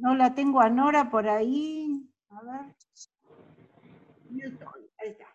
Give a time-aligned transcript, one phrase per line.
[0.00, 2.10] no la tengo a Nora por ahí.
[2.30, 2.76] A ver.
[4.98, 5.26] Ahí está.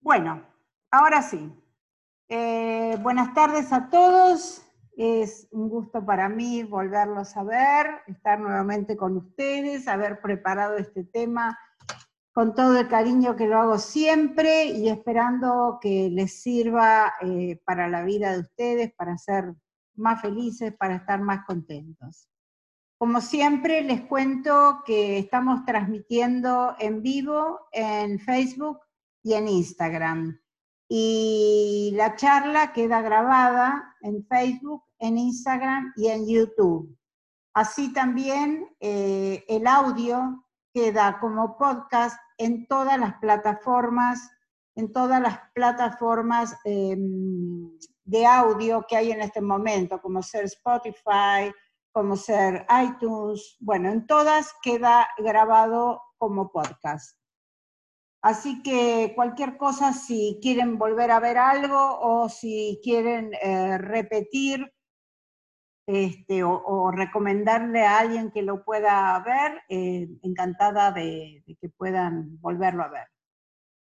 [0.00, 0.42] Bueno,
[0.90, 1.52] ahora sí.
[2.28, 4.64] Eh, buenas tardes a todos.
[4.96, 11.04] Es un gusto para mí volverlos a ver, estar nuevamente con ustedes, haber preparado este
[11.04, 11.58] tema
[12.32, 17.88] con todo el cariño que lo hago siempre y esperando que les sirva eh, para
[17.88, 19.54] la vida de ustedes, para ser
[20.00, 22.28] más felices, para estar más contentos.
[22.98, 28.80] Como siempre, les cuento que estamos transmitiendo en vivo en Facebook
[29.22, 30.40] y en Instagram.
[30.88, 36.98] Y la charla queda grabada en Facebook, en Instagram y en YouTube.
[37.54, 44.30] Así también eh, el audio queda como podcast en todas las plataformas,
[44.76, 47.70] en todas las plataformas em,
[48.04, 51.52] de audio que hay en este momento, como ser Spotify,
[51.92, 57.16] como ser iTunes, bueno, en todas queda grabado como podcast.
[58.22, 64.70] Así que cualquier cosa, si quieren volver a ver algo o si quieren eh, repetir
[65.86, 72.38] este, o, recomendarle a alguien que lo pueda ver, eh, encantada de, de, que puedan
[72.40, 73.08] volverlo a ver.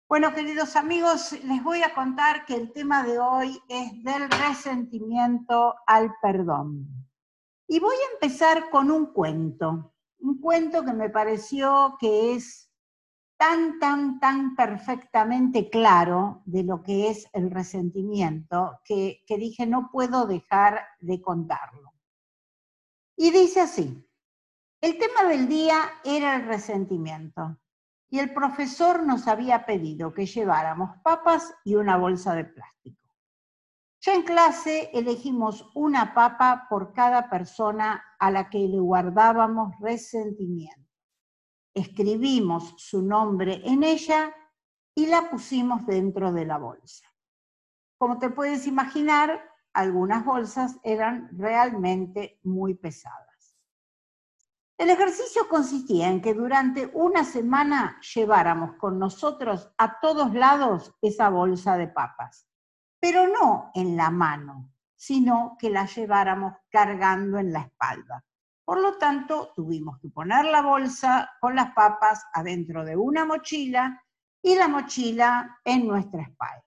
[0.09, 5.75] Bueno, queridos amigos, les voy a contar que el tema de hoy es del resentimiento
[5.85, 6.87] al perdón.
[7.67, 12.71] Y voy a empezar con un cuento, un cuento que me pareció que es
[13.37, 19.91] tan, tan, tan perfectamente claro de lo que es el resentimiento, que, que dije no
[19.91, 21.93] puedo dejar de contarlo.
[23.17, 24.09] Y dice así,
[24.81, 27.59] el tema del día era el resentimiento
[28.09, 33.03] y el profesor nos había pedido que lleváramos papas y una bolsa de plástico.
[34.01, 40.91] Ya en clase elegimos una papa por cada persona a la que le guardábamos resentimiento.
[41.75, 44.33] Escribimos su nombre en ella
[44.94, 47.06] y la pusimos dentro de la bolsa.
[47.99, 49.43] Como te puedes imaginar,
[49.73, 53.25] algunas bolsas eran realmente muy pesadas.
[54.78, 61.31] El ejercicio consistía en que durante una semana lleváramos con nosotros a todos lados esa
[61.31, 62.47] bolsa de papas,
[63.00, 68.22] pero no en la mano, sino que la lleváramos cargando en la espalda.
[68.66, 74.03] Por lo tanto, tuvimos que poner la bolsa con las papas adentro de una mochila
[74.43, 76.66] y la mochila en nuestra espalda.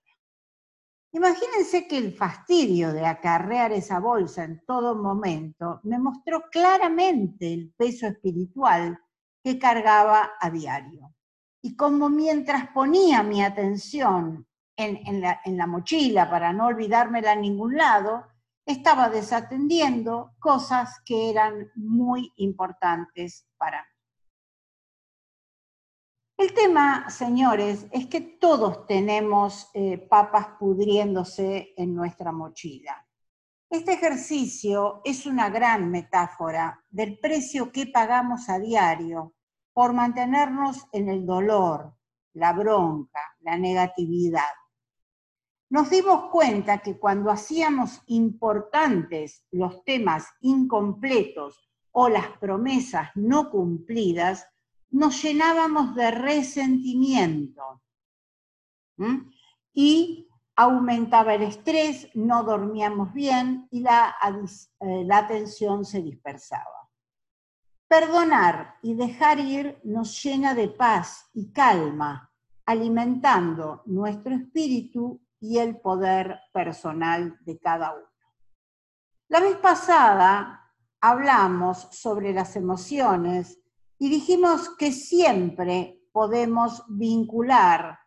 [1.12, 7.72] Imagínense que el fastidio de acarrear esa bolsa en todo momento me mostró claramente el
[7.76, 8.96] peso espiritual
[9.42, 11.12] que cargaba a diario.
[11.62, 17.40] Y como mientras ponía mi atención en, la, en la mochila para no olvidármela en
[17.40, 18.24] ningún lado,
[18.64, 23.89] estaba desatendiendo cosas que eran muy importantes para mí.
[26.40, 33.06] El tema, señores, es que todos tenemos eh, papas pudriéndose en nuestra mochila.
[33.68, 39.34] Este ejercicio es una gran metáfora del precio que pagamos a diario
[39.74, 41.94] por mantenernos en el dolor,
[42.32, 44.54] la bronca, la negatividad.
[45.68, 54.46] Nos dimos cuenta que cuando hacíamos importantes los temas incompletos o las promesas no cumplidas,
[54.90, 57.82] nos llenábamos de resentimiento
[59.72, 64.14] y aumentaba el estrés, no dormíamos bien y la,
[64.80, 66.88] eh, la atención se dispersaba.
[67.88, 72.30] Perdonar y dejar ir nos llena de paz y calma,
[72.66, 78.06] alimentando nuestro espíritu y el poder personal de cada uno.
[79.28, 83.58] La vez pasada hablamos sobre las emociones
[84.00, 87.98] y dijimos que siempre podemos vincular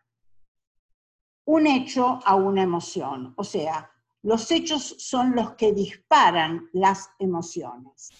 [1.46, 3.32] un hecho a una emoción.
[3.36, 3.90] O sea,
[4.22, 8.10] los hechos son los que disparan las emociones.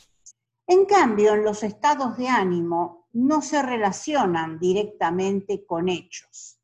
[0.69, 6.61] En cambio, en los estados de ánimo no se relacionan directamente con hechos.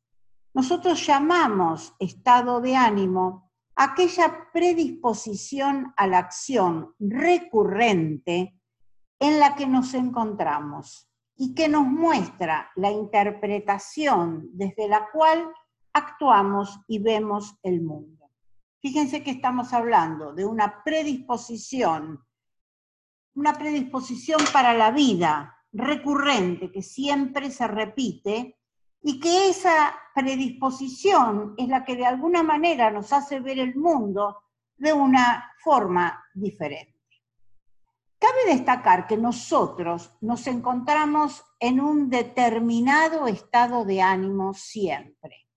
[0.53, 8.60] Nosotros llamamos estado de ánimo aquella predisposición a la acción recurrente
[9.21, 11.07] en la que nos encontramos
[11.37, 15.47] y que nos muestra la interpretación desde la cual
[15.93, 18.31] actuamos y vemos el mundo.
[18.81, 22.19] Fíjense que estamos hablando de una predisposición,
[23.35, 28.57] una predisposición para la vida recurrente que siempre se repite
[29.03, 34.45] y que esa predisposición es la que de alguna manera nos hace ver el mundo
[34.77, 36.90] de una forma diferente.
[38.21, 45.47] Cabe destacar que nosotros nos encontramos en un determinado estado de ánimo siempre.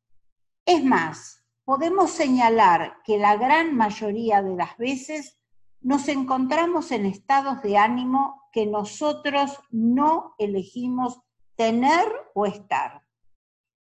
[0.65, 5.39] Es más, podemos señalar que la gran mayoría de las veces
[5.83, 11.21] nos encontramos en estados de ánimo que nosotros no elegimos
[11.57, 13.03] tener o estar.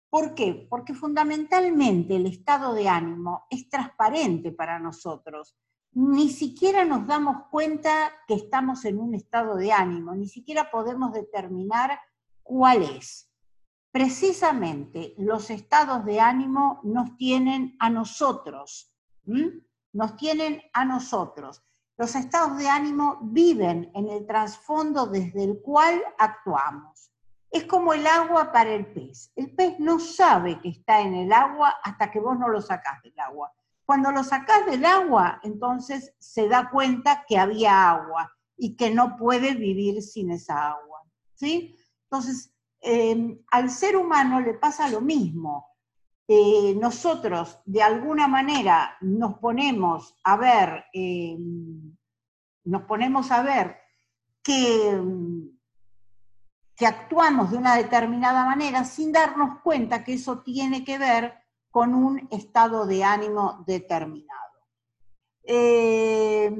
[0.09, 0.67] ¿Por qué?
[0.69, 5.55] Porque fundamentalmente el estado de ánimo es transparente para nosotros.
[5.95, 11.13] Ni siquiera nos damos cuenta que estamos en un estado de ánimo, ni siquiera podemos
[11.13, 11.99] determinar
[12.41, 13.29] cuál es.
[13.91, 18.91] Precisamente los estados de ánimo nos tienen a nosotros,
[19.91, 21.63] nos tienen a nosotros.
[21.95, 27.11] Los estados de ánimo viven en el trasfondo desde el cual actuamos.
[27.51, 29.31] Es como el agua para el pez.
[29.35, 32.99] El pez no sabe que está en el agua hasta que vos no lo sacás
[33.03, 33.53] del agua.
[33.85, 39.17] Cuando lo sacás del agua, entonces se da cuenta que había agua y que no
[39.17, 41.03] puede vivir sin esa agua.
[41.33, 41.75] ¿sí?
[42.03, 45.67] Entonces, em, al ser humano le pasa lo mismo.
[46.27, 51.95] Eh, nosotros de alguna manera nos ponemos a ver, em,
[52.63, 53.77] nos ponemos a ver
[54.41, 55.53] que em,
[56.75, 61.33] que actuamos de una determinada manera sin darnos cuenta que eso tiene que ver
[61.73, 64.59] con un estado de ánimo determinado.
[65.41, 66.55] Eh,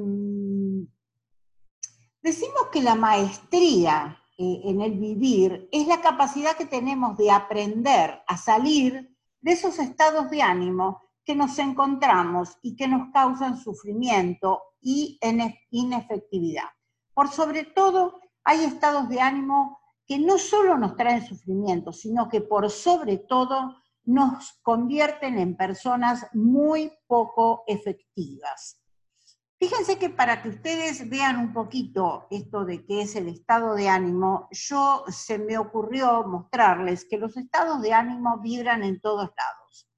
[2.20, 8.24] decimos que la maestría eh, en el vivir es la capacidad que tenemos de aprender
[8.26, 14.62] a salir de esos estados de ánimo que nos encontramos y que nos causan sufrimiento
[14.80, 15.20] y
[15.70, 16.70] inefectividad.
[17.14, 19.78] Por sobre todo, hay estados de ánimo
[20.08, 26.26] que no solo nos traen sufrimiento, sino que por sobre todo nos convierten en personas
[26.32, 28.80] muy poco efectivas.
[29.58, 33.88] Fíjense que para que ustedes vean un poquito esto de qué es el estado de
[33.88, 39.88] ánimo, yo se me ocurrió mostrarles que los estados de ánimo vibran en todos lados.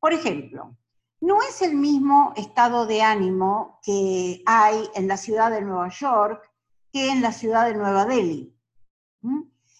[0.00, 0.76] Por ejemplo,
[1.20, 6.50] no es el mismo estado de ánimo que hay en la ciudad de Nueva York
[6.92, 8.52] que en la ciudad de Nueva Delhi.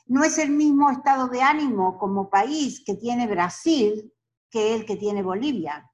[0.06, 4.12] No es el mismo estado de ánimo como país que tiene Brasil
[4.50, 5.90] que el que tiene Bolivia.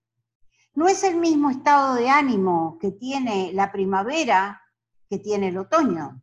[0.75, 4.63] No es el mismo estado de ánimo que tiene la primavera
[5.09, 6.23] que tiene el otoño.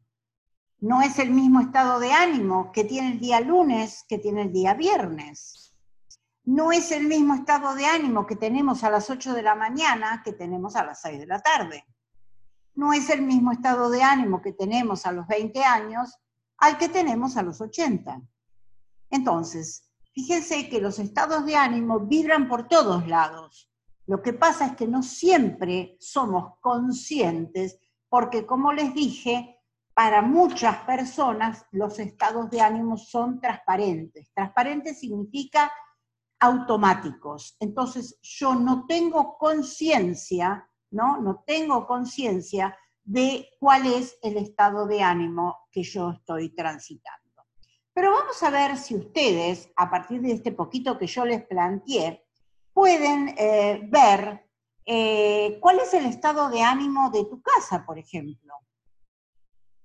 [0.80, 4.52] No es el mismo estado de ánimo que tiene el día lunes que tiene el
[4.52, 5.76] día viernes.
[6.44, 10.22] No es el mismo estado de ánimo que tenemos a las 8 de la mañana
[10.24, 11.86] que tenemos a las 6 de la tarde.
[12.76, 16.20] No es el mismo estado de ánimo que tenemos a los 20 años
[16.58, 18.22] al que tenemos a los 80.
[19.10, 23.72] Entonces, fíjense que los estados de ánimo vibran por todos lados.
[24.08, 27.80] Lo que pasa es que no siempre somos conscientes
[28.10, 29.60] porque, como les dije,
[29.94, 34.32] para muchas personas los estados de ánimo son transparentes.
[34.34, 35.72] Transparentes significa
[36.40, 37.56] automáticos.
[37.60, 41.20] Entonces, yo no tengo conciencia, ¿no?
[41.22, 47.46] No tengo conciencia de cuál es el estado de ánimo que yo estoy transitando.
[47.94, 52.26] Pero vamos a ver si ustedes, a partir de este poquito que yo les planteé,
[52.74, 54.50] pueden eh, ver
[54.86, 58.54] eh, cuál es el estado de ánimo de tu casa, por ejemplo.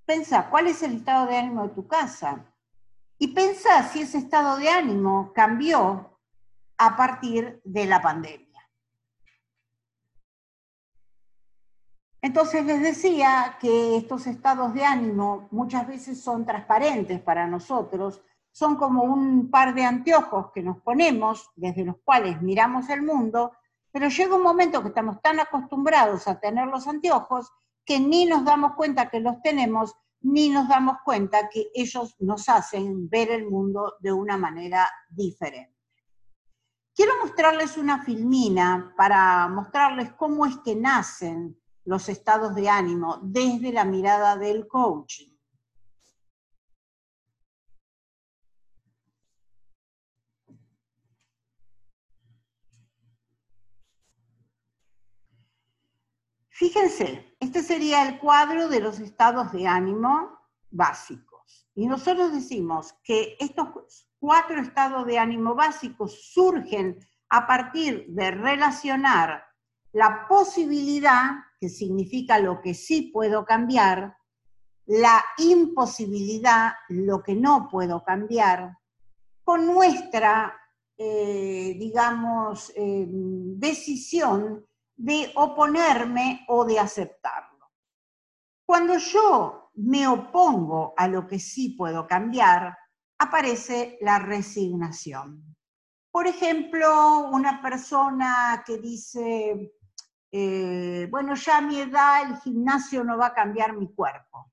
[0.04, 2.52] Pensa, ¿cuál es el estado de ánimo de tu casa?
[3.16, 6.18] Y pensa si ese estado de ánimo cambió
[6.78, 8.49] a partir de la pandemia.
[12.22, 18.22] Entonces les decía que estos estados de ánimo muchas veces son transparentes para nosotros,
[18.52, 23.52] son como un par de anteojos que nos ponemos, desde los cuales miramos el mundo,
[23.90, 27.50] pero llega un momento que estamos tan acostumbrados a tener los anteojos
[27.84, 32.48] que ni nos damos cuenta que los tenemos, ni nos damos cuenta que ellos nos
[32.48, 35.74] hacen ver el mundo de una manera diferente.
[36.94, 43.72] Quiero mostrarles una filmina para mostrarles cómo es que nacen los estados de ánimo desde
[43.72, 45.30] la mirada del coaching.
[56.60, 60.38] Fíjense, este sería el cuadro de los estados de ánimo
[60.70, 61.66] básicos.
[61.74, 66.98] Y nosotros decimos que estos cuatro estados de ánimo básicos surgen
[67.30, 69.42] a partir de relacionar
[69.92, 74.16] la posibilidad, que significa lo que sí puedo cambiar,
[74.86, 78.78] la imposibilidad, lo que no puedo cambiar,
[79.44, 80.58] con nuestra,
[80.96, 87.70] eh, digamos, eh, decisión de oponerme o de aceptarlo.
[88.66, 92.76] Cuando yo me opongo a lo que sí puedo cambiar,
[93.18, 95.56] aparece la resignación.
[96.10, 99.74] Por ejemplo, una persona que dice,
[100.32, 104.52] eh, bueno, ya a mi edad el gimnasio no va a cambiar mi cuerpo.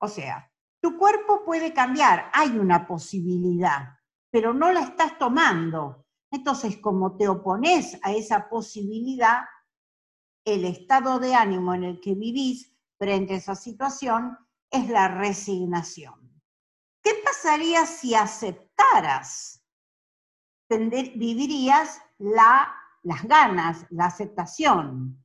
[0.00, 0.50] O sea,
[0.80, 3.98] tu cuerpo puede cambiar, hay una posibilidad,
[4.30, 6.06] pero no la estás tomando.
[6.30, 9.40] Entonces, como te opones a esa posibilidad,
[10.44, 14.38] el estado de ánimo en el que vivís frente a esa situación
[14.70, 16.30] es la resignación.
[17.02, 19.64] ¿Qué pasaría si aceptaras?
[20.68, 25.24] Vivirías la, las ganas, la aceptación.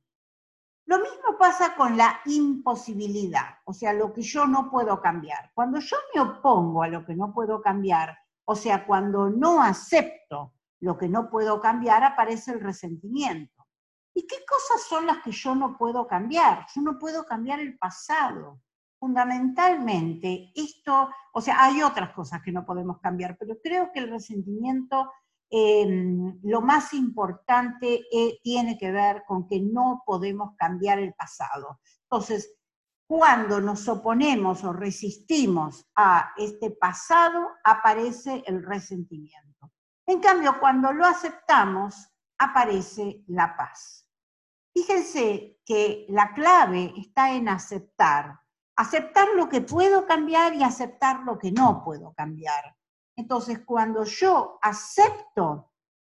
[0.86, 5.50] Lo mismo pasa con la imposibilidad, o sea, lo que yo no puedo cambiar.
[5.52, 10.54] Cuando yo me opongo a lo que no puedo cambiar, o sea, cuando no acepto
[10.80, 13.66] lo que no puedo cambiar, aparece el resentimiento.
[14.14, 16.66] ¿Y qué cosas son las que yo no puedo cambiar?
[16.74, 18.60] Yo no puedo cambiar el pasado.
[18.98, 24.10] Fundamentalmente, esto, o sea, hay otras cosas que no podemos cambiar, pero creo que el
[24.10, 25.10] resentimiento
[25.48, 31.80] Em, lo más importante eh, tiene que ver con que no podemos cambiar el pasado.
[32.02, 32.56] Entonces,
[33.06, 39.70] cuando nos oponemos o resistimos a este pasado, aparece el resentimiento.
[40.06, 44.08] En cambio, cuando lo aceptamos, aparece la paz.
[44.74, 48.40] Fíjense que la clave está en aceptar.
[48.76, 52.76] Aceptar lo que puedo cambiar y aceptar lo que no puedo cambiar.
[53.16, 55.72] Entonces, cuando yo acepto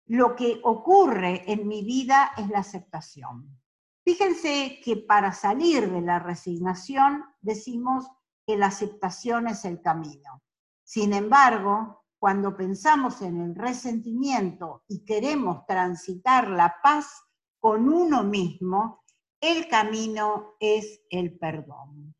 [0.07, 3.59] lo que ocurre en mi vida es la aceptación.
[4.03, 8.07] Fíjense que para salir de la resignación decimos
[8.45, 10.41] que la aceptación es el camino.
[10.83, 17.21] Sin embargo, cuando pensamos en el resentimiento y queremos transitar la paz
[17.59, 19.03] con uno mismo,
[19.41, 22.15] el camino es el perdón.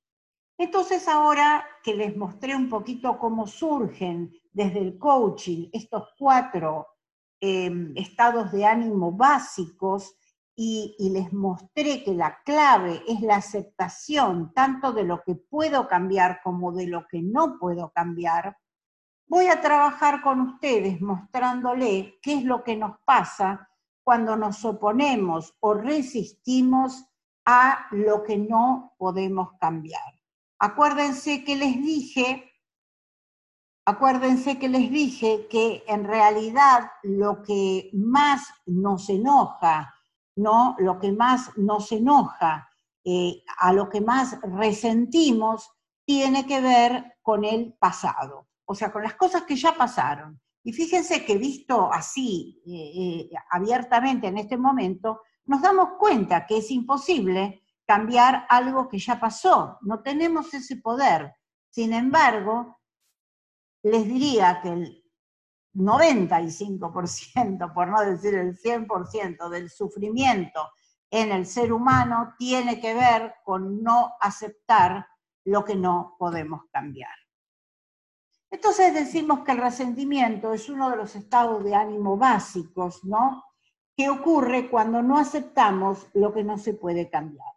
[0.60, 6.88] Entonces ahora que les mostré un poquito cómo surgen desde el coaching, estos cuatro
[7.40, 10.16] em, estados de ánimo básicos,
[10.60, 15.88] y, y, les mostré que la clave es la aceptación tanto de lo que puedo
[15.88, 18.58] cambiar como de lo que no puedo cambiar,
[19.28, 23.70] voy a trabajar con ustedes mostrándole qué es lo que nos pasa
[24.04, 27.06] cuando nos oponemos o resistimos
[27.46, 30.20] a lo que no podemos cambiar.
[30.58, 32.52] Acuérdense que les dije
[33.90, 39.96] Acuérdense que les dije que en realidad lo que más nos enoja,
[40.36, 40.76] ¿no?
[40.80, 42.70] Lo que más nos enoja,
[43.06, 45.72] eh, a lo que más resentimos,
[46.06, 50.38] tiene que ver con el pasado, o sea, con las cosas que ya pasaron.
[50.66, 56.58] Y fíjense que visto así, eh, eh, abiertamente en este momento, nos damos cuenta que
[56.58, 61.34] es imposible cambiar algo que ya pasó, no tenemos ese poder.
[61.70, 62.77] Sin embargo,
[63.88, 65.04] les diría que el
[65.76, 70.70] 95%, por no decir el 100% del sufrimiento
[71.10, 75.08] en el ser humano tiene que ver con no aceptar
[75.46, 77.14] lo que no podemos cambiar.
[78.50, 83.44] Entonces decimos que el resentimiento es uno de los estados de ánimo básicos, ¿no?
[83.96, 87.54] Que ocurre cuando no aceptamos lo que no se puede cambiar.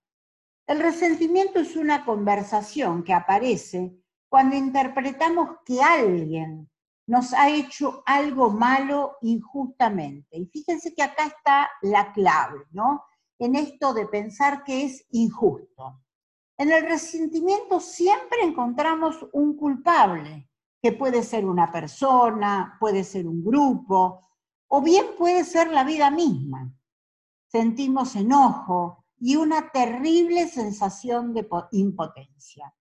[0.67, 6.71] El resentimiento es una conversación que aparece cuando interpretamos que alguien
[7.09, 10.39] nos ha hecho algo malo injustamente.
[10.39, 13.05] Y fíjense que acá está la clave, ¿no?
[13.41, 16.01] En esto de pensar que es injusto.
[16.57, 20.49] En el resentimiento siempre encontramos un culpable,
[20.81, 24.29] que puede ser una persona, puede ser un grupo,
[24.69, 26.73] o bien puede ser la vida misma.
[27.49, 32.73] Sentimos enojo y una terrible sensación de impotencia.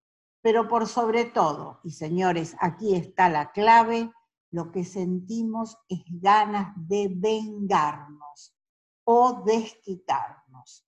[0.42, 4.12] Pero por sobre todo, y señores, aquí está la clave,
[4.52, 8.56] lo que sentimos es ganas de vengarnos
[9.04, 10.86] o desquitarnos.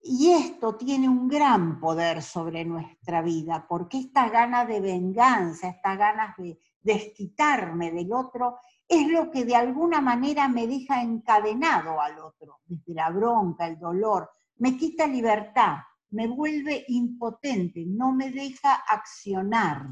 [0.00, 5.98] Y esto tiene un gran poder sobre nuestra vida, porque esta ganas de venganza, estas
[5.98, 12.20] ganas de desquitarme del otro, es lo que de alguna manera me deja encadenado al
[12.20, 15.78] otro, desde la bronca, el dolor, me quita libertad,
[16.10, 19.88] me vuelve impotente, no me deja accionar.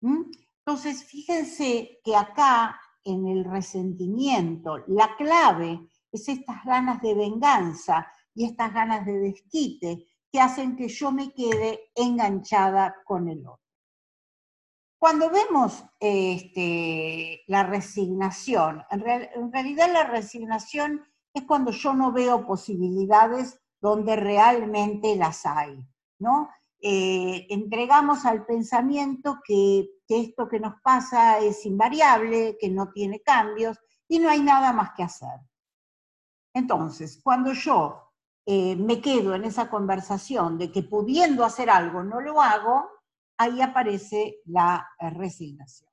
[0.00, 8.44] Entonces, fíjense que acá en el resentimiento, la clave es estas ganas de venganza y
[8.44, 13.60] estas ganas de desquite que hacen que yo me quede enganchada con el otro.
[14.98, 21.02] Cuando vemos este, la resignación, en realidad la resignación
[21.34, 25.86] es cuando yo no veo posibilidades donde realmente las hay,
[26.18, 26.48] ¿no?
[26.82, 33.78] eh, entregamos al pensamiento que, esto que nos pasa es invariable, que no tiene cambios
[34.06, 35.40] y no hay nada más que hacer.
[36.52, 38.12] Entonces, cuando yo
[38.44, 42.90] eh, me quedo en esa conversación de que pudiendo hacer algo no lo hago,
[43.38, 45.88] ahí aparece la resignación.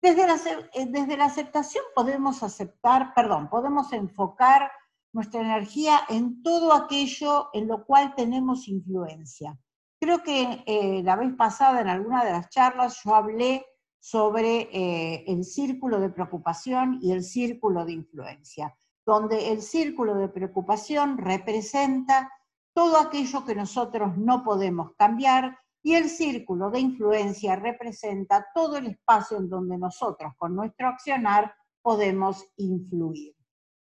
[0.00, 0.36] Desde la,
[0.74, 4.70] eh, desde la aceptación podemos aceptar, perdón, podemos enfocar
[5.14, 9.58] nuestra energía en todo aquello en lo cual tenemos influencia.
[10.00, 13.64] Creo que eh, la vez pasada en alguna de las charlas yo hablé
[14.00, 20.28] sobre eh, el círculo de preocupación y el círculo de influencia, donde el círculo de
[20.28, 22.30] preocupación representa
[22.74, 28.88] todo aquello que nosotros no podemos cambiar y el círculo de influencia representa todo el
[28.88, 33.34] espacio en donde nosotros con nuestro accionar podemos influir.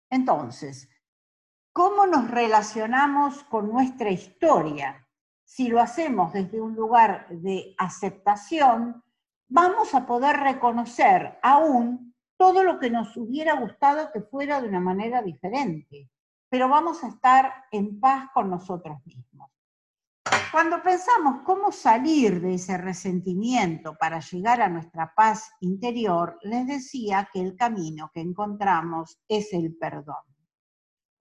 [0.10, 0.90] Entonces,
[1.74, 5.08] ¿cómo nos relacionamos con nuestra historia?
[5.44, 9.04] Si lo hacemos desde un lugar de aceptación,
[9.48, 14.80] vamos a poder reconocer aún todo lo que nos hubiera gustado que fuera de una
[14.80, 16.10] manera diferente,
[16.50, 19.50] pero vamos a estar en paz con nosotros mismos.
[20.51, 27.30] Cuando pensamos cómo salir de ese resentimiento para llegar a nuestra paz interior, les decía
[27.32, 30.30] que el camino que encontramos es el perdón.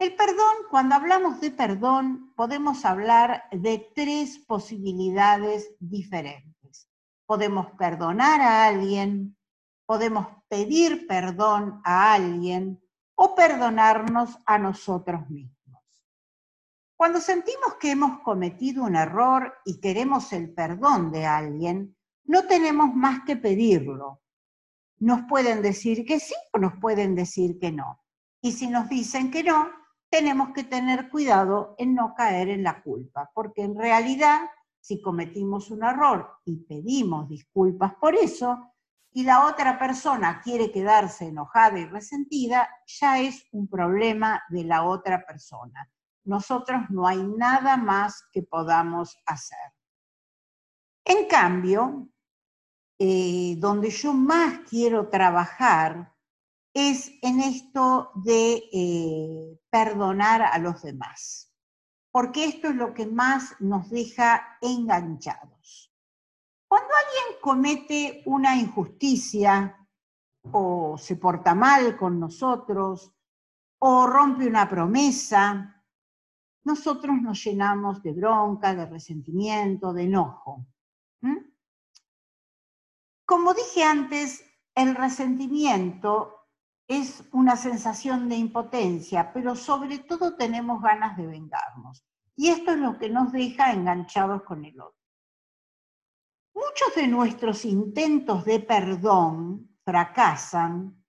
[0.01, 6.89] El perdón, cuando hablamos de perdón, podemos hablar de tres posibilidades diferentes.
[7.27, 9.37] Podemos perdonar a alguien,
[9.85, 12.83] podemos pedir perdón a alguien
[13.15, 15.85] o perdonarnos a nosotros mismos.
[16.97, 22.95] Cuando sentimos que hemos cometido un error y queremos el perdón de alguien, no tenemos
[22.95, 24.23] más que pedirlo.
[24.99, 28.03] Nos pueden decir que sí o nos pueden decir que no.
[28.41, 29.80] Y si nos dicen que no,
[30.11, 34.41] tenemos que tener cuidado en no caer en la culpa, porque en realidad,
[34.81, 38.75] si cometimos un error y pedimos disculpas por eso,
[39.13, 44.85] y la otra persona quiere quedarse enojada y resentida, ya es un problema de la
[44.85, 45.89] otra persona
[46.25, 49.73] nosotros no hay nada más que podamos hacer.
[51.05, 52.09] En cambio,
[52.99, 56.10] eh, donde yo más quiero trabajar
[56.73, 61.53] es en esto de eh, perdonar a los demás,
[62.11, 65.93] porque esto es lo que más nos deja enganchados.
[66.69, 69.77] Cuando alguien comete una injusticia
[70.53, 73.13] o se porta mal con nosotros
[73.81, 75.85] o rompe una promesa,
[76.63, 80.67] nosotros nos llenamos de bronca, de resentimiento, de enojo.
[83.25, 86.40] Como dije antes, el resentimiento
[86.91, 92.05] es una sensación de impotencia, pero sobre todo tenemos ganas de vengarnos.
[92.37, 94.99] Y esto es lo que nos deja enganchados con el otro.
[96.55, 101.03] Muchos de nuestros intentos de perdón fracasan,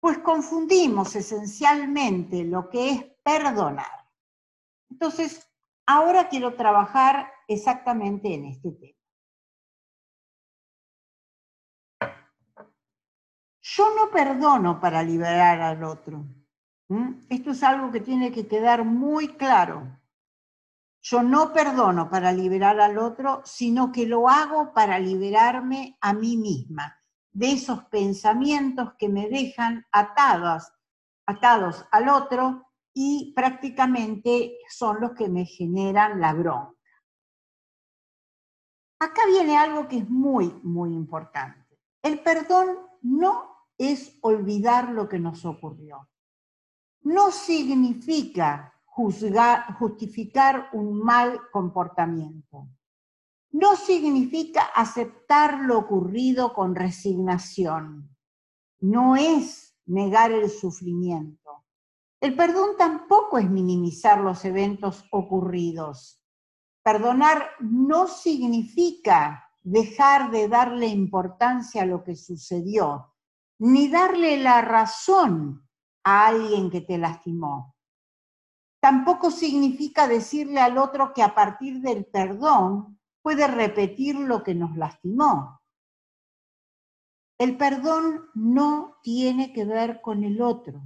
[0.00, 4.06] pues confundimos esencialmente lo que es perdonar
[4.90, 5.46] entonces,
[5.86, 8.95] ahora quiero trabajar exactamente en este tema.
[13.76, 16.24] Yo no perdono para liberar al otro.
[17.28, 20.00] Esto es algo que tiene que quedar muy claro.
[21.02, 26.38] Yo no perdono para liberar al otro, sino que lo hago para liberarme a mí
[26.38, 26.98] misma
[27.32, 30.72] de esos pensamientos que me dejan atados,
[31.26, 36.72] atados al otro y prácticamente son los que me generan la bronca.
[39.00, 41.78] Acá viene algo que es muy, muy importante.
[42.02, 46.08] El perdón no es olvidar lo que nos ocurrió.
[47.02, 52.68] No significa justificar un mal comportamiento.
[53.50, 58.16] No significa aceptar lo ocurrido con resignación.
[58.80, 61.64] No es negar el sufrimiento.
[62.20, 66.22] El perdón tampoco es minimizar los eventos ocurridos.
[66.82, 73.12] Perdonar no significa dejar de darle importancia a lo que sucedió,
[73.58, 75.68] ni darle la razón
[76.04, 77.74] a alguien que te lastimó.
[78.80, 84.76] Tampoco significa decirle al otro que a partir del perdón puede repetir lo que nos
[84.76, 85.60] lastimó.
[87.38, 90.82] El perdón no tiene que ver con el otro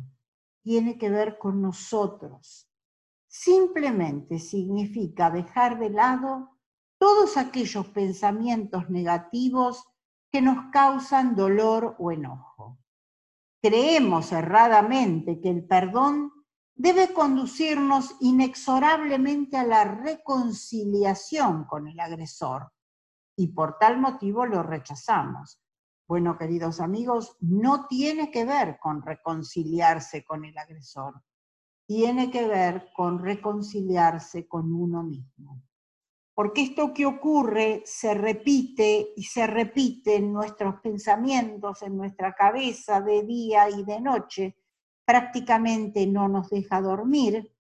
[0.63, 2.69] tiene que ver con nosotros.
[3.29, 6.59] Simplemente significa dejar de lado
[6.99, 9.85] todos aquellos pensamientos negativos
[10.31, 12.79] que nos causan dolor o enojo.
[13.63, 16.33] Creemos erradamente que el perdón
[16.75, 22.73] debe conducirnos inexorablemente a la reconciliación con el agresor
[23.37, 25.61] y por tal motivo lo rechazamos.
[26.09, 31.23] Bueno, queridos amigos, no tiene que ver con reconciliarse con el agresor,
[31.87, 35.63] tiene que ver con reconciliarse con uno mismo.
[36.41, 43.03] Porque esto que ocurre se repite y se repite en nuestros pensamientos, en nuestra cabeza
[43.03, 44.57] de día y de noche,
[45.05, 47.55] prácticamente no nos deja dormir,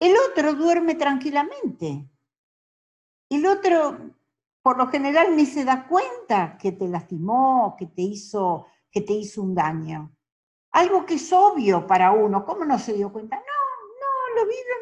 [0.00, 2.04] el otro duerme tranquilamente.
[3.30, 4.16] El otro,
[4.60, 9.12] por lo general, ni se da cuenta que te lastimó, que te hizo, que te
[9.12, 10.16] hizo un daño.
[10.72, 13.36] Algo que es obvio para uno, ¿cómo no se dio cuenta?
[13.36, 14.81] No, no, lo viven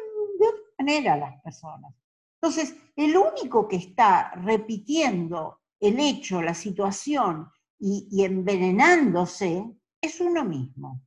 [0.81, 1.93] manera las personas.
[2.41, 9.63] Entonces, el único que está repitiendo el hecho, la situación y, y envenenándose
[10.01, 11.01] es uno mismo.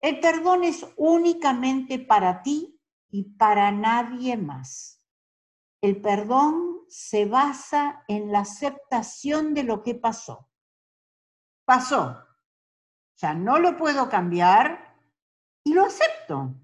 [0.00, 5.02] El perdón es únicamente para ti y para nadie más.
[5.82, 10.48] El perdón se basa en la aceptación de lo que pasó.
[11.64, 12.24] Pasó.
[13.16, 14.96] Ya no lo puedo cambiar
[15.64, 16.54] y lo acepto.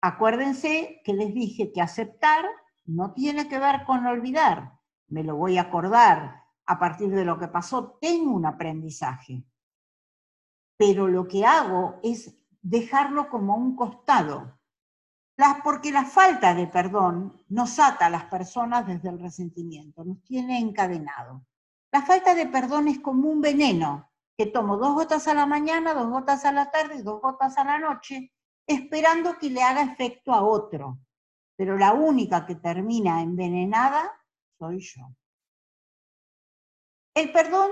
[0.00, 2.44] Acuérdense que les dije que aceptar
[2.84, 4.78] no tiene que ver con olvidar.
[5.08, 6.44] Me lo voy a acordar.
[6.66, 9.44] A partir de lo que pasó, tengo un aprendizaje
[10.76, 14.58] pero lo que hago es dejarlo como un costado,
[15.62, 20.58] porque la falta de perdón nos ata a las personas desde el resentimiento, nos tiene
[20.58, 21.44] encadenado.
[21.92, 25.94] La falta de perdón es como un veneno, que tomo dos gotas a la mañana,
[25.94, 28.32] dos gotas a la tarde y dos gotas a la noche,
[28.66, 30.98] esperando que le haga efecto a otro.
[31.56, 34.12] Pero la única que termina envenenada
[34.58, 35.02] soy yo.
[37.14, 37.70] El perdón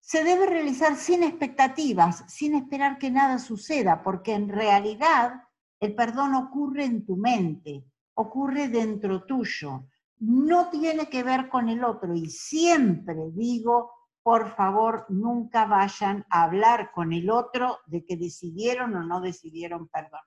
[0.00, 5.44] se debe realizar sin expectativas, sin esperar que nada suceda, porque en realidad
[5.78, 9.86] el perdón ocurre en tu mente, ocurre dentro tuyo,
[10.18, 12.14] no tiene que ver con el otro.
[12.14, 18.94] Y siempre digo, por favor, nunca vayan a hablar con el otro de que decidieron
[18.94, 20.22] o no decidieron perdonar.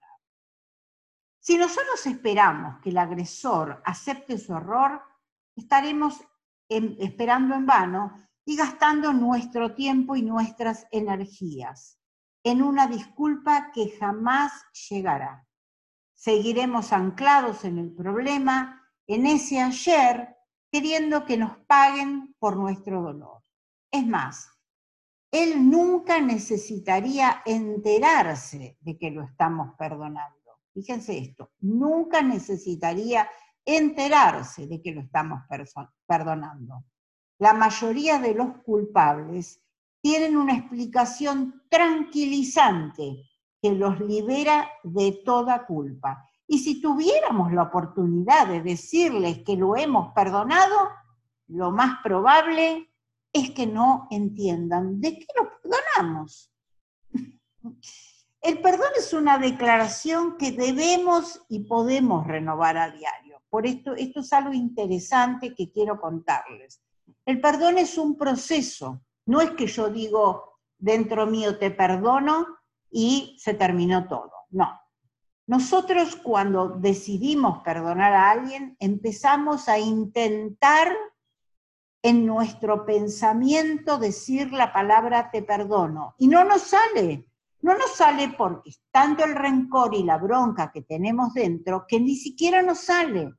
[1.39, 5.01] Si nosotros esperamos que el agresor acepte su error,
[5.55, 6.21] estaremos
[6.67, 11.99] esperando en vano y gastando nuestro tiempo y nuestras energías
[12.45, 14.51] en una disculpa que jamás
[14.89, 15.47] llegará.
[16.13, 20.35] Seguiremos anclados en el problema, en ese ayer,
[20.71, 23.44] queriendo que nos paguen por nuestro dolor.
[23.95, 24.49] Es más,
[25.31, 30.59] él nunca necesitaría enterarse de que lo estamos perdonando.
[30.73, 33.29] Fíjense esto, nunca necesitaría
[33.63, 35.41] enterarse de que lo estamos
[36.05, 36.83] perdonando
[37.37, 39.61] la mayoría de los culpables
[40.01, 43.23] tienen una explicación tranquilizante
[43.61, 46.23] que los libera de toda culpa.
[46.47, 50.91] Y si tuviéramos la oportunidad de decirles que lo hemos perdonado,
[51.47, 52.89] lo más probable
[53.35, 56.53] es que no entiendan de qué lo perdonamos.
[58.41, 63.41] El perdón es una declaración que debemos y podemos renovar a diario.
[63.49, 66.81] Por esto, esto es algo interesante que quiero contarles.
[67.25, 72.47] El perdón es un proceso, no es que yo digo dentro mío te perdono
[72.89, 74.79] y se terminó todo, no.
[75.45, 80.95] Nosotros cuando decidimos perdonar a alguien empezamos a intentar
[82.05, 87.27] en nuestro pensamiento decir la palabra te perdono y no nos sale.
[87.61, 91.99] No nos sale porque es tanto el rencor y la bronca que tenemos dentro que
[91.99, 93.33] ni siquiera nos sale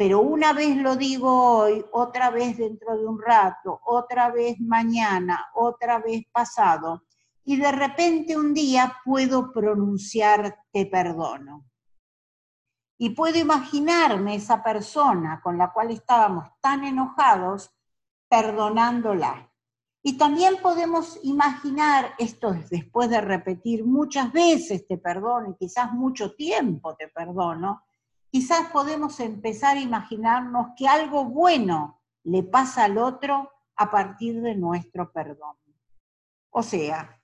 [0.00, 5.50] pero una vez lo digo hoy, otra vez dentro de un rato, otra vez mañana,
[5.52, 7.02] otra vez pasado,
[7.44, 11.66] y de repente un día puedo pronunciar te perdono.
[12.96, 17.70] Y puedo imaginarme esa persona con la cual estábamos tan enojados,
[18.30, 19.52] perdonándola.
[20.02, 26.34] Y también podemos imaginar, esto después de repetir muchas veces te perdono y quizás mucho
[26.34, 27.82] tiempo te perdono,
[28.30, 34.54] quizás podemos empezar a imaginarnos que algo bueno le pasa al otro a partir de
[34.54, 35.56] nuestro perdón.
[36.50, 37.20] O sea,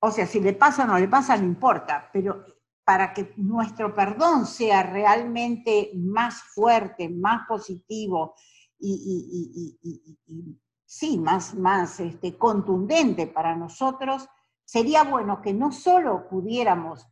[0.00, 2.44] o sea, si le pasa o no le pasa, no importa, pero
[2.84, 8.34] para que nuestro perdón sea realmente más fuerte, más positivo
[8.80, 14.28] y, sí, más, más este, contundente para nosotros,
[14.64, 17.06] sería bueno que no solo pudiéramos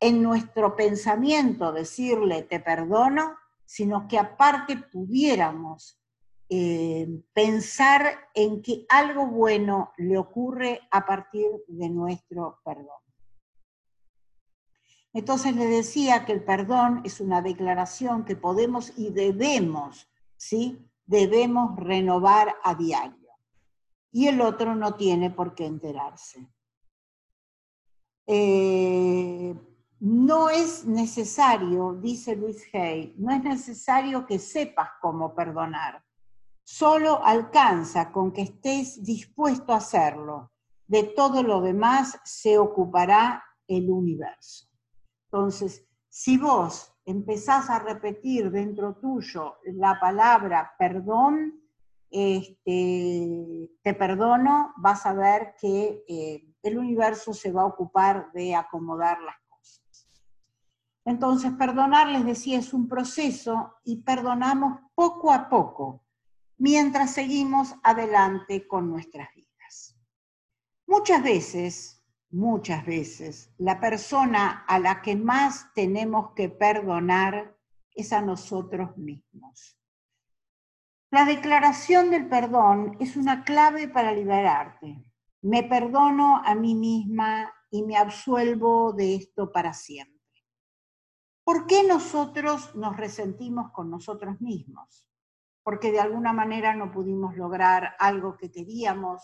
[0.00, 6.00] en nuestro pensamiento decirle te perdono, sino que aparte pudiéramos
[6.48, 13.02] eh, pensar en que algo bueno le ocurre a partir de nuestro perdón.
[15.12, 20.87] Entonces le decía que el perdón es una declaración que podemos y debemos, ¿sí?
[21.08, 23.30] Debemos renovar a diario.
[24.12, 26.46] Y el otro no tiene por qué enterarse.
[28.26, 29.56] Eh,
[30.00, 36.04] no es necesario, dice Luis Hay, no es necesario que sepas cómo perdonar.
[36.62, 40.52] Solo alcanza con que estés dispuesto a hacerlo.
[40.86, 44.68] De todo lo demás se ocupará el universo.
[45.32, 51.58] Entonces, si vos empezás a repetir dentro tuyo la palabra perdón,
[52.10, 58.54] este, te perdono, vas a ver que eh, el universo se va a ocupar de
[58.54, 60.06] acomodar las cosas.
[61.06, 66.04] Entonces, perdonar, les decía, es un proceso y perdonamos poco a poco
[66.58, 69.96] mientras seguimos adelante con nuestras vidas.
[70.86, 71.97] Muchas veces,
[72.30, 77.56] muchas veces, la persona a la que más tenemos que perdonar
[77.94, 79.78] es a nosotros mismos.
[81.10, 85.02] La declaración del perdón es una clave para liberarte.
[85.40, 90.18] Me perdono a mí misma y me absuelvo de esto para siempre.
[91.44, 95.06] ¿Por qué nosotros nos resentimos con nosotros mismos?
[95.62, 99.22] Porque de alguna manera no pudimos lograr algo que queríamos,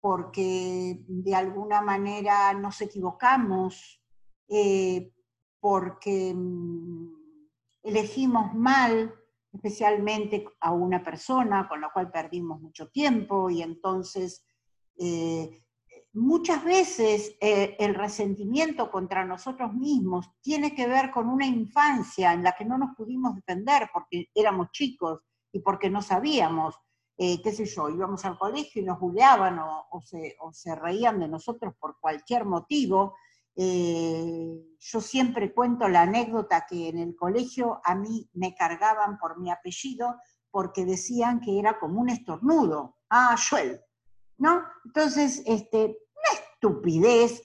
[0.00, 4.02] porque de alguna manera nos equivocamos,
[4.48, 5.12] eh,
[5.60, 7.14] porque mm,
[7.82, 9.14] elegimos mal,
[9.52, 14.44] especialmente a una persona con la cual perdimos mucho tiempo y entonces
[14.98, 15.62] eh,
[16.12, 22.42] muchas veces eh, el resentimiento contra nosotros mismos tiene que ver con una infancia en
[22.42, 25.20] la que no nos pudimos defender porque éramos chicos
[25.52, 26.74] y porque no sabíamos,
[27.20, 31.18] eh, qué sé yo, íbamos al colegio y nos buleaban o, se, o se, reían
[31.18, 33.16] de nosotros por cualquier motivo.
[33.56, 39.50] yo siempre cuento la anécdota que en el colegio a mí me cargaban por mi
[39.50, 40.14] apellido
[40.52, 42.98] porque decían que era como un estornudo.
[43.10, 43.80] Ah, Joel,
[44.38, 44.62] ¿no?
[44.84, 47.42] Entonces, este, una estupidez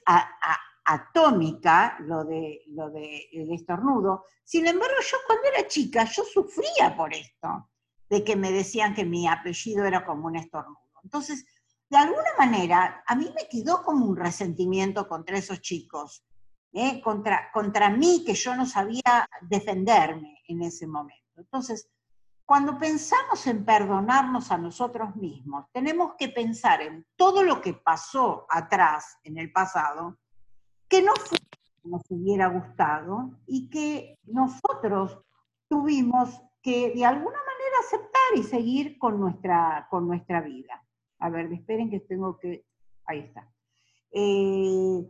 [0.85, 4.25] atómica lo de lo de estornudo.
[4.43, 7.69] Sin embargo, yo cuando era chica, yo sufría por esto,
[8.09, 10.79] de que me decían que mi apellido era como un estornudo.
[11.03, 11.45] Entonces,
[11.89, 16.23] de alguna manera, a mí me quedó como un resentimiento contra esos chicos,
[16.73, 17.01] ¿eh?
[17.01, 21.23] contra, contra mí, que yo no sabía defenderme en ese momento.
[21.37, 21.89] Entonces,
[22.45, 28.45] cuando pensamos en perdonarnos a nosotros mismos, tenemos que pensar en todo lo que pasó
[28.49, 30.17] atrás, en el pasado,
[30.87, 31.37] que no fue
[31.83, 35.19] nos hubiera gustado y que nosotros
[35.67, 40.81] tuvimos que de alguna manera aceptar y seguir con nuestra, con nuestra vida.
[41.19, 42.65] A ver, esperen que tengo que...
[43.05, 43.51] Ahí está.
[44.11, 45.05] Eh,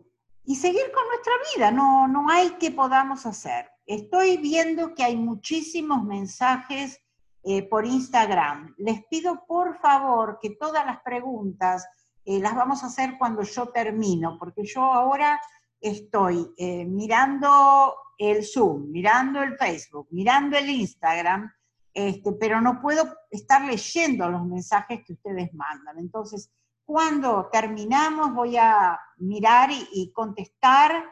[0.45, 3.69] y seguir con nuestra vida, no, no hay que podamos hacer.
[3.85, 6.99] Estoy viendo que hay muchísimos mensajes
[7.43, 8.73] eh, por Instagram.
[8.77, 11.87] Les pido por favor que todas las preguntas
[12.25, 15.39] eh, las vamos a hacer cuando yo termino, porque yo ahora
[15.79, 16.49] estoy
[16.87, 21.51] mirando el Zoom, mirando el Facebook, mirando el Instagram,
[21.93, 25.99] este, pero no puedo estar leyendo los mensajes que ustedes mandan.
[25.99, 26.51] Entonces,
[26.85, 31.03] cuando terminamos voy a mirar y contestar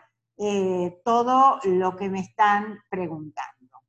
[1.04, 3.80] todo lo que me están preguntando.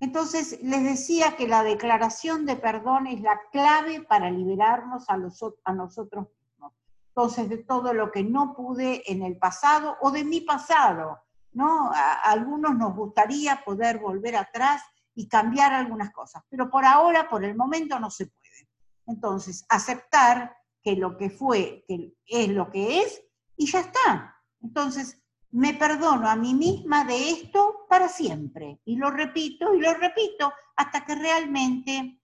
[0.00, 6.26] Entonces, les decía que la declaración de perdón es la clave para liberarnos a, nosotros
[6.40, 6.72] mismos.
[7.06, 11.20] Entonces, de todo lo que no pude en el pasado o de mi pasado,
[11.52, 11.90] ¿no?
[11.92, 14.82] A, algunos nos gustaría poder volver atrás
[15.14, 18.68] y cambiar algunas cosas, pero por ahora, por el momento, no se puede.
[19.06, 23.22] Entonces, aceptar que lo que fue, que es lo que es,
[23.56, 24.36] y ya está.
[24.60, 28.80] Entonces, me perdono a mí misma de esto para siempre.
[28.84, 32.20] Y lo repito y lo repito hasta que realmente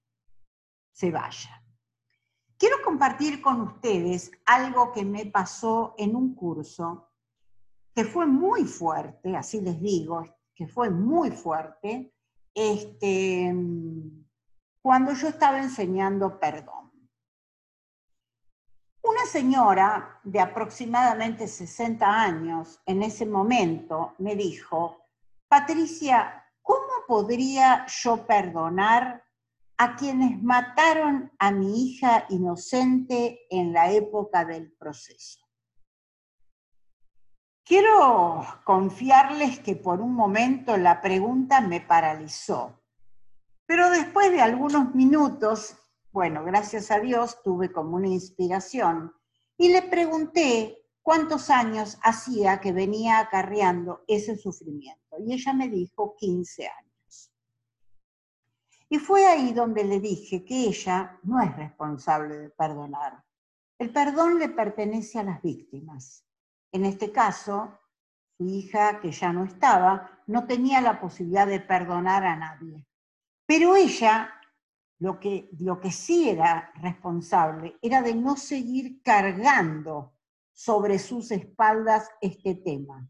[0.92, 1.62] se vaya.
[2.56, 7.07] Quiero compartir con ustedes algo que me pasó en un curso
[7.98, 12.14] que fue muy fuerte, así les digo, que fue muy fuerte,
[12.54, 13.52] este,
[14.80, 16.92] cuando yo estaba enseñando perdón.
[19.02, 25.08] Una señora de aproximadamente 60 años en ese momento me dijo,
[25.48, 29.24] Patricia, ¿cómo podría yo perdonar
[29.76, 35.47] a quienes mataron a mi hija inocente en la época del proceso?
[37.68, 42.80] Quiero confiarles que por un momento la pregunta me paralizó,
[43.66, 45.76] pero después de algunos minutos
[46.10, 49.12] bueno, gracias a Dios tuve como una inspiración
[49.56, 55.16] y le pregunté cuántos años hacía que venía acarreando ese sufrimiento.
[55.20, 57.32] Y ella me dijo 15 años.
[58.88, 63.22] Y fue ahí donde le dije que ella no es responsable de perdonar.
[63.78, 66.24] El perdón le pertenece a las víctimas.
[66.72, 67.78] En este caso,
[68.36, 72.86] su hija, que ya no estaba, no tenía la posibilidad de perdonar a nadie.
[73.46, 74.32] Pero ella,
[74.98, 80.14] lo que, lo que sí era responsable, era de no seguir cargando
[80.52, 83.08] sobre sus espaldas este tema.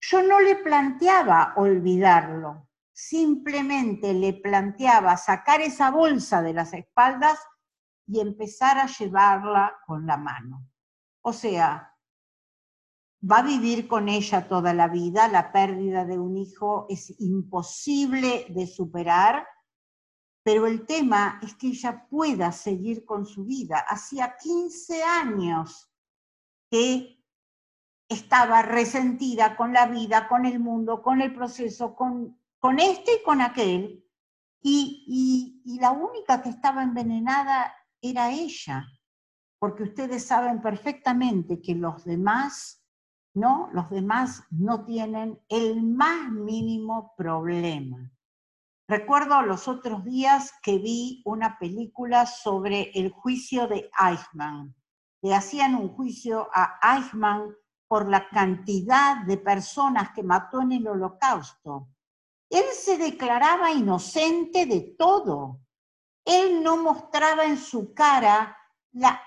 [0.00, 7.38] Yo no le planteaba olvidarlo, simplemente le planteaba sacar esa bolsa de las espaldas
[8.06, 10.66] y empezar a llevarla con la mano.
[11.22, 11.87] O sea,
[13.20, 18.46] va a vivir con ella toda la vida, la pérdida de un hijo es imposible
[18.50, 19.46] de superar,
[20.42, 23.78] pero el tema es que ella pueda seguir con su vida.
[23.88, 25.90] Hacía 15 años
[26.70, 27.22] que
[28.08, 33.22] estaba resentida con la vida, con el mundo, con el proceso, con, con este y
[33.24, 34.04] con aquel,
[34.62, 38.86] y, y la única que estaba envenenada era ella,
[39.58, 42.77] porque ustedes saben perfectamente que los demás
[43.34, 43.70] ¿no?
[43.72, 48.10] Los demás no tienen el más mínimo problema.
[48.88, 54.74] Recuerdo los otros días que vi una película sobre el juicio de Eichmann.
[55.22, 57.54] Le hacían un juicio a Eichmann
[57.86, 61.88] por la cantidad de personas que mató en el holocausto.
[62.50, 65.60] Él se declaraba inocente de todo.
[66.24, 68.56] Él no mostraba en su cara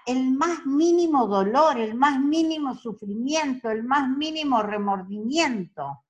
[0.05, 6.03] el más mínimo dolor, el más mínimo sufrimiento, el más mínimo remordimiento.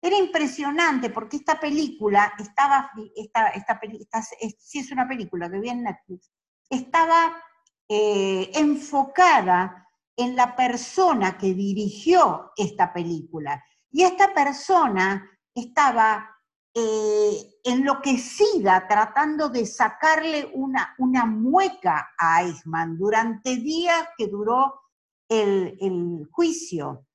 [0.00, 4.22] Era impresionante porque esta película estaba, esta, esta,
[4.58, 6.30] si es una película que viene en Netflix,
[6.68, 7.42] estaba
[7.88, 13.64] eh, enfocada en la persona que dirigió esta película.
[13.90, 16.33] Y esta persona estaba
[16.76, 24.80] eh, enloquecida tratando de sacarle una, una mueca a Eichmann durante días que duró
[25.28, 27.06] el, juicio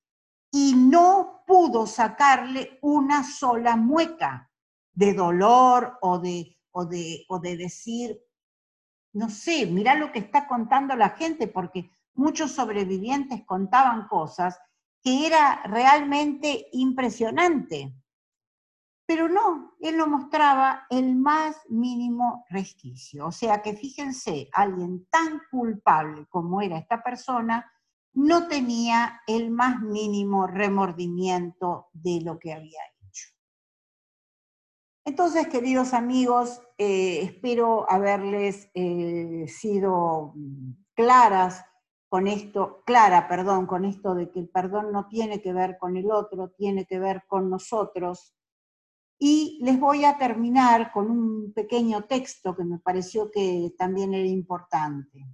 [0.52, 4.50] y no pudo sacarle una sola mueca
[4.93, 8.19] de dolor o de, o de, o de decir,
[9.13, 14.58] no sé, mira lo que está contando la gente, porque muchos sobrevivientes contaban cosas
[15.02, 17.93] que era realmente impresionante.
[19.10, 23.26] Pero no, él no mostraba el más mínimo resquicio.
[23.26, 27.74] O sea que fíjense, alguien tan culpable como era esta persona,
[28.13, 33.30] no tenía el más mínimo remordimiento de lo que había hecho.
[35.06, 40.36] Entonces, queridos amigos, eh, espero haberles eh, sido
[40.93, 41.65] claras
[42.10, 45.98] con esto, clara, perdón, con esto de que el perdón no tiene que ver con
[45.98, 48.36] el otro, tiene que ver con nosotros,
[49.19, 54.25] y les voy a terminar con un pequeño texto que me pareció que también era
[54.27, 55.27] importante.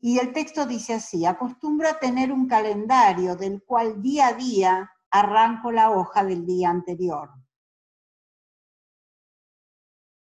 [0.00, 4.90] Y el texto dice así, acostumbro a tener un calendario del cual día a día
[5.10, 7.30] arranco la hoja del día anterior.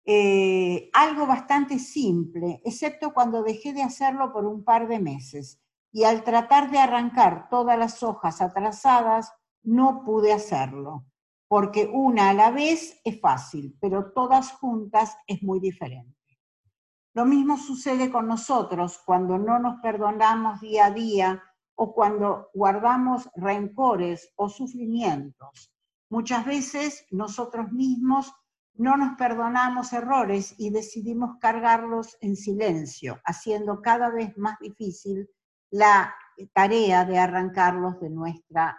[0.05, 5.59] Eh, algo bastante simple, excepto cuando dejé de hacerlo por un par de meses.
[5.91, 9.31] Y al tratar de arrancar todas las hojas atrasadas,
[9.61, 11.05] no pude hacerlo
[11.53, 16.17] porque una a la vez es fácil, pero todas juntas es muy diferente.
[17.13, 21.43] Lo mismo sucede con nosotros cuando no nos perdonamos día a día
[21.75, 25.71] o cuando guardamos rencores o sufrimientos.
[26.09, 28.33] Muchas veces nosotros mismos
[28.73, 35.29] no nos perdonamos errores y decidimos cargarlos en silencio, haciendo cada vez más difícil
[35.69, 36.15] la
[36.51, 38.75] tarea de arrancarlos de nuestra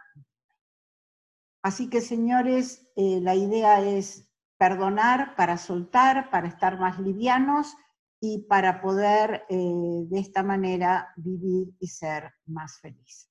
[1.64, 7.74] Así que, señores, eh, la idea es perdonar para soltar, para estar más livianos
[8.20, 13.30] y para poder eh, de esta manera vivir y ser más felices.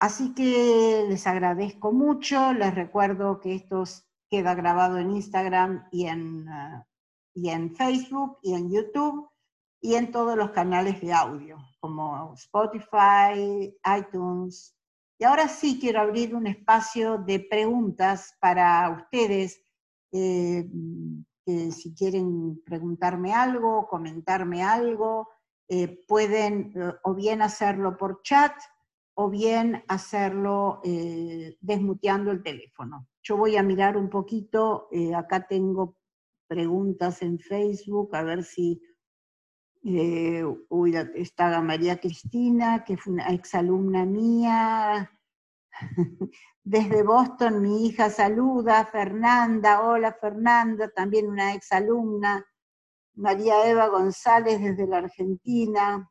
[0.00, 3.84] Así que les agradezco mucho, les recuerdo que esto
[4.28, 6.82] queda grabado en Instagram y en, eh,
[7.34, 9.30] y en Facebook y en YouTube
[9.80, 14.75] y en todos los canales de audio, como Spotify, iTunes,
[15.18, 19.62] y ahora sí quiero abrir un espacio de preguntas para ustedes,
[20.12, 25.28] eh, si quieren preguntarme algo, comentarme algo,
[25.68, 28.52] eh, pueden eh, o bien hacerlo por chat
[29.18, 30.82] o bien hacerlo
[31.60, 33.08] desmuteando el teléfono.
[33.22, 35.96] Yo voy a mirar un poquito, acá tengo
[36.46, 38.78] preguntas en Facebook, a ver si
[39.88, 40.44] Eh,
[41.14, 45.12] estaba María Cristina, que fue una exalumna mía.
[46.64, 52.44] Desde Boston mi hija saluda, Fernanda, hola Fernanda, también una exalumna.
[53.14, 56.10] María Eva González desde la Argentina.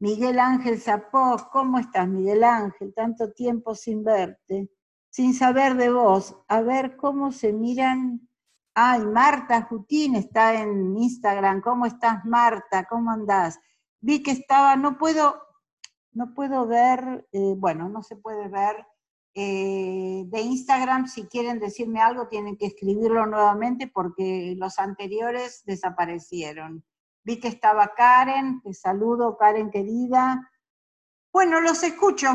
[0.00, 2.94] Miguel Ángel Zapó, ¿cómo estás Miguel Ángel?
[2.94, 4.70] Tanto tiempo sin verte,
[5.10, 6.42] sin saber de vos.
[6.48, 8.30] A ver cómo se miran.
[8.74, 11.60] Ay, Marta Jutín está en Instagram.
[11.60, 12.84] ¿Cómo estás Marta?
[12.84, 13.60] ¿Cómo andás?
[14.00, 15.42] Vi que estaba, no puedo,
[16.12, 18.86] no puedo ver, eh, bueno, no se puede ver
[19.34, 26.84] eh, de Instagram, si quieren decirme algo, tienen que escribirlo nuevamente porque los anteriores desaparecieron.
[27.24, 30.50] Vi que estaba Karen, te saludo, Karen querida.
[31.30, 32.28] Bueno, los escucho.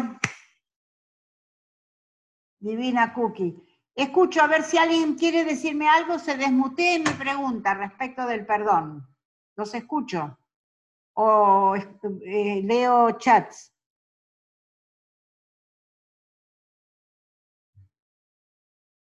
[2.60, 3.67] Divina Cookie.
[3.98, 9.08] Escucho a ver si alguien quiere decirme algo, se desmutee mi pregunta respecto del perdón.
[9.56, 10.38] Los escucho.
[11.14, 13.74] O eh, leo chats.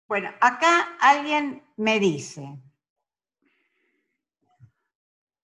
[0.07, 2.47] Bueno, acá alguien me dice,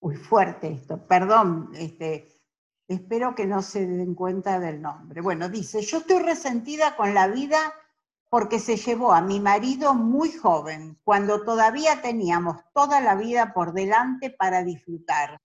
[0.01, 2.39] uy, fuerte esto, perdón, este,
[2.87, 5.19] espero que no se den cuenta del nombre.
[5.21, 7.73] Bueno, dice, yo estoy resentida con la vida
[8.31, 13.73] porque se llevó a mi marido muy joven, cuando todavía teníamos toda la vida por
[13.73, 15.41] delante para disfrutar.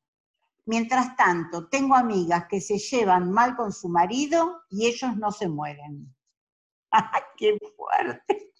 [0.67, 5.49] Mientras tanto, tengo amigas que se llevan mal con su marido y ellos no se
[5.49, 6.15] mueren.
[6.93, 8.53] ¡Ay, qué fuerte!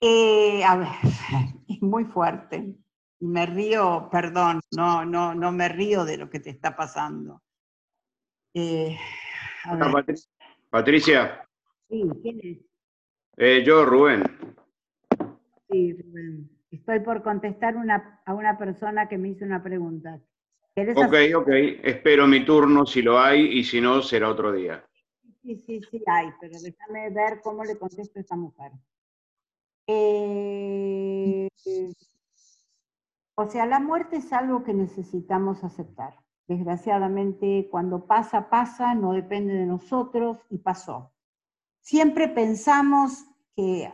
[0.00, 0.88] Eh, a ver,
[1.68, 2.76] es muy fuerte.
[3.20, 7.42] Me río, perdón, no, no, no me río de lo que te está pasando.
[8.54, 8.96] Eh,
[10.70, 11.45] Patricia.
[11.88, 12.58] Sí, ¿quién es?
[13.36, 14.22] Eh, yo, Rubén.
[15.70, 16.50] Sí, Rubén.
[16.70, 20.20] Estoy por contestar una, a una persona que me hizo una pregunta.
[20.94, 21.48] Ok, ok.
[21.82, 24.84] Espero mi turno si lo hay y si no, será otro día.
[25.42, 28.72] Sí, sí, sí hay, pero déjame ver cómo le contesto a esta mujer.
[29.86, 31.48] Eh,
[33.36, 36.14] o sea, la muerte es algo que necesitamos aceptar.
[36.46, 41.12] Desgraciadamente, cuando pasa, pasa, no depende de nosotros y pasó.
[41.86, 43.92] Siempre pensamos que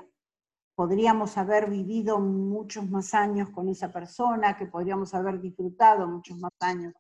[0.74, 6.52] podríamos haber vivido muchos más años con esa persona, que podríamos haber disfrutado muchos más
[6.60, 6.94] años.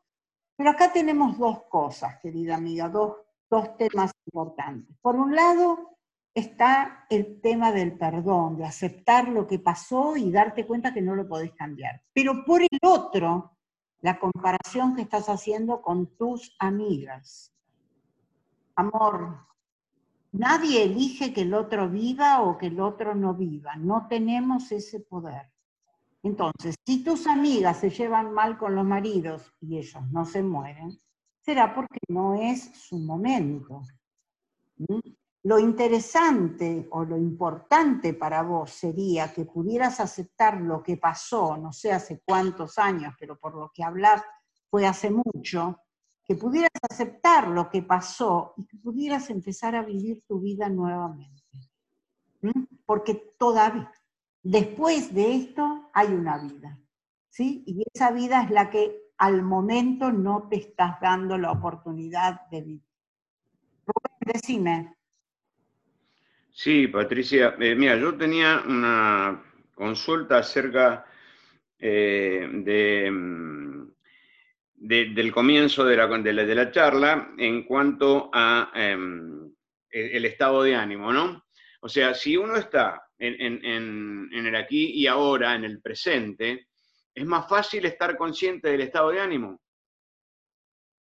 [0.54, 3.16] Pero acá tenemos dos cosas, querida amiga, dos
[3.48, 4.94] dos temas importantes.
[5.00, 5.96] Por un lado
[6.34, 11.14] está el tema del perdón, de aceptar lo que pasó y darte cuenta que no
[11.14, 12.02] lo podés cambiar.
[12.12, 13.56] Pero por el otro,
[14.02, 17.50] la comparación que estás haciendo con tus amigas.
[18.74, 19.46] Amor,
[20.32, 23.76] nadie elige que el otro viva o que el otro no viva.
[23.76, 25.50] No tenemos ese poder.
[26.22, 31.00] Entonces, si tus amigas se llevan mal con los maridos y ellos no se mueren,
[31.40, 33.82] será porque no es su momento.
[35.44, 41.72] Lo interesante o lo importante para vos sería que pudieras aceptar lo que pasó, no
[41.72, 44.22] sé hace cuántos años, pero por lo que hablas
[44.70, 45.78] fue hace mucho,
[46.24, 51.42] que pudieras aceptar lo que pasó y que pudieras empezar a vivir tu vida nuevamente.
[52.86, 53.90] Porque todavía,
[54.42, 56.78] después de esto, hay una vida.
[57.28, 57.64] ¿sí?
[57.66, 62.60] Y esa vida es la que al momento no te estás dando la oportunidad de
[62.62, 62.82] vivir.
[63.86, 64.96] Rubén, decime.
[66.50, 69.42] Sí, Patricia, eh, mira, yo tenía una
[69.74, 71.06] consulta acerca
[71.78, 73.71] eh, mm,
[74.82, 79.52] de, del comienzo de la, de la, charla en cuanto a em,
[79.90, 81.44] el, estado de ánimo, ¿no?
[81.80, 86.68] O sea, si uno está en, en el aquí y ahora, en el presente,
[87.14, 89.58] ¿Es más fácil estar consciente del estado de ánimo?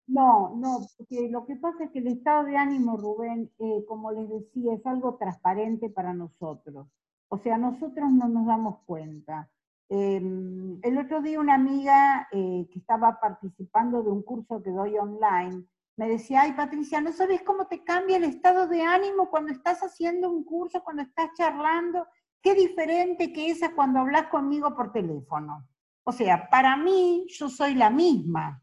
[0.07, 4.11] No, no, porque lo que pasa es que el estado de ánimo, Rubén, eh, como
[4.11, 6.87] les decía, es algo transparente para nosotros.
[7.29, 9.49] O sea, nosotros no nos damos cuenta.
[9.93, 14.97] Em, el otro día una amiga eh, que estaba participando de un curso que doy
[14.97, 15.65] online
[15.97, 19.81] me decía, ay Patricia, ¿no sabes cómo te cambia el estado de ánimo cuando estás
[19.81, 22.07] haciendo un curso, cuando estás charlando?
[22.41, 25.67] Qué diferente que esa cuando hablas conmigo por teléfono.
[26.05, 28.61] O sea, para mí yo soy la misma,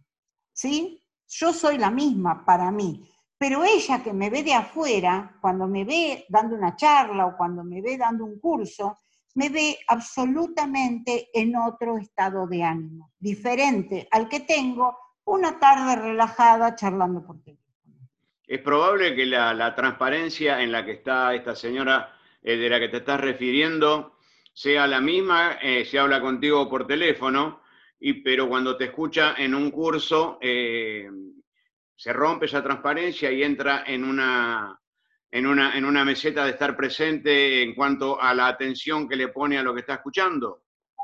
[0.54, 1.04] ¿sí?
[1.28, 3.06] Yo soy la misma para mí.
[3.36, 7.62] Pero ella que me ve de afuera, cuando me ve dando una charla o cuando
[7.64, 8.96] me ve dando un curso,
[9.38, 16.74] me ve absolutamente en otro estado de ánimo, diferente al que tengo una tarde relajada
[16.74, 17.64] charlando por teléfono.
[18.44, 22.88] Es probable que la, transparencia en la que está esta señora eh, de la que
[22.88, 24.18] te estás refiriendo
[24.52, 27.62] sea la misma, eh, se habla contigo por teléfono,
[28.00, 31.08] y, pero cuando te escucha en un curso, eh,
[31.94, 34.80] se rompe esa transparencia y entra en una,
[35.30, 39.28] en, una, en una meseta de estar presente en cuanto a la atención que le
[39.28, 40.62] pone a lo que está escuchando?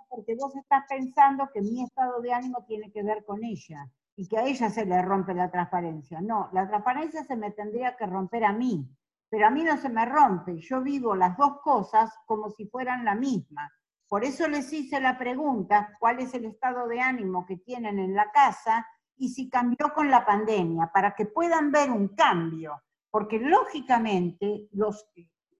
[0.09, 4.29] Porque vos estás pensando que mi estado de ánimo tiene que ver con ella y
[4.29, 6.21] que a ella se le rompe la transparencia.
[6.21, 8.89] No, la transparencia se me tendría que romper a mí,
[9.29, 10.59] pero a mí no se me rompe.
[10.61, 13.71] Yo vivo las dos cosas como si fueran la misma.
[14.07, 18.15] Por eso les hice la pregunta, ¿cuál es el estado de ánimo que tienen en
[18.15, 18.87] la casa?
[19.17, 22.81] Y si cambió con la pandemia, para que puedan ver un cambio.
[23.15, 25.07] Porque lógicamente los,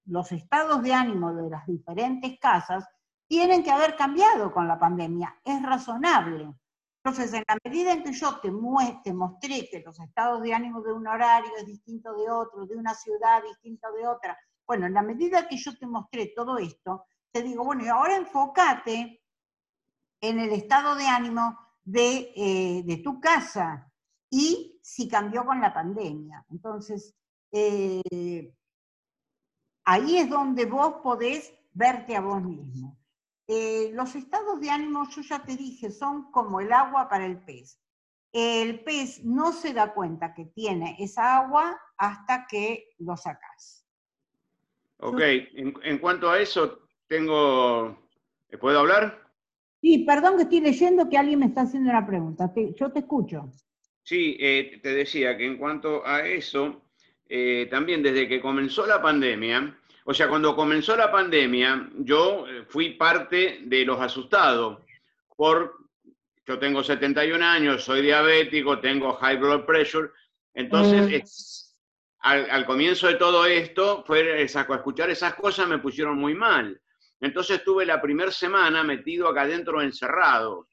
[0.07, 2.85] los estados de ánimo de las diferentes casas
[3.29, 5.41] tienen que haber cambiado con la pandemia.
[5.45, 6.53] Es razonable.
[7.05, 10.95] Entonces, en la medida en que yo te, mostré que los estados de ánimo de
[10.95, 14.37] un horario es distinto de otro, de una ciudad distinto de otra,
[14.67, 18.17] bueno, en la medida que yo te mostré todo esto, te digo, bueno, y ahora
[18.17, 19.23] enfócate
[20.21, 23.93] en el estado de ánimo de, eh, tu casa
[24.29, 26.45] y si cambió con la pandemia.
[26.51, 27.15] Entonces,
[27.55, 28.53] eh,
[29.85, 32.99] ahí es donde vos podés verte a vos mismo.
[33.47, 37.39] Eh, los estados de ánimo, yo ya te dije, son como el agua para el
[37.45, 37.81] pez.
[38.33, 43.87] El pez no se da cuenta que tiene esa agua hasta que lo sacas.
[44.99, 48.09] Ok, en cuanto a eso, tengo...
[48.61, 49.25] ¿Puedo hablar?
[49.85, 52.51] Sí, perdón que estoy leyendo que alguien me está haciendo una pregunta.
[52.75, 53.53] yo te escucho.
[54.03, 56.84] Sí, eh, te decía que en cuanto a eso,
[57.29, 62.65] eh, también desde que comenzó la pandemia, o sea, cuando comenzó la pandemia, yo eh,
[62.69, 64.79] fui parte de los asustados
[65.37, 65.77] por,
[66.47, 70.11] yo tengo 71 años, soy diabético, tengo high blood pressure,
[70.53, 72.19] entonces mm.
[72.21, 76.81] al, al, comienzo de todo esto, fue escuchar esas cosas me pusieron muy mal.
[77.21, 80.69] Entonces estuve la primera semana metido acá adentro encerrado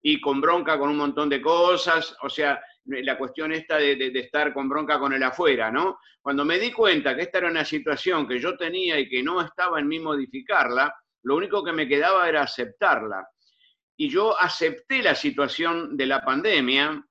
[0.00, 4.52] y con bronca con un montón de cosas, o sea, la cuestión esta de, estar
[4.52, 5.98] con bronca con el afuera, ¿no?
[6.20, 9.40] Cuando me di cuenta que esta era una situación que yo tenía y que no
[9.40, 13.26] estaba en mí modificarla, lo único que me quedaba era aceptarla.
[13.96, 17.02] Y yo acepté la situación de la pandemia,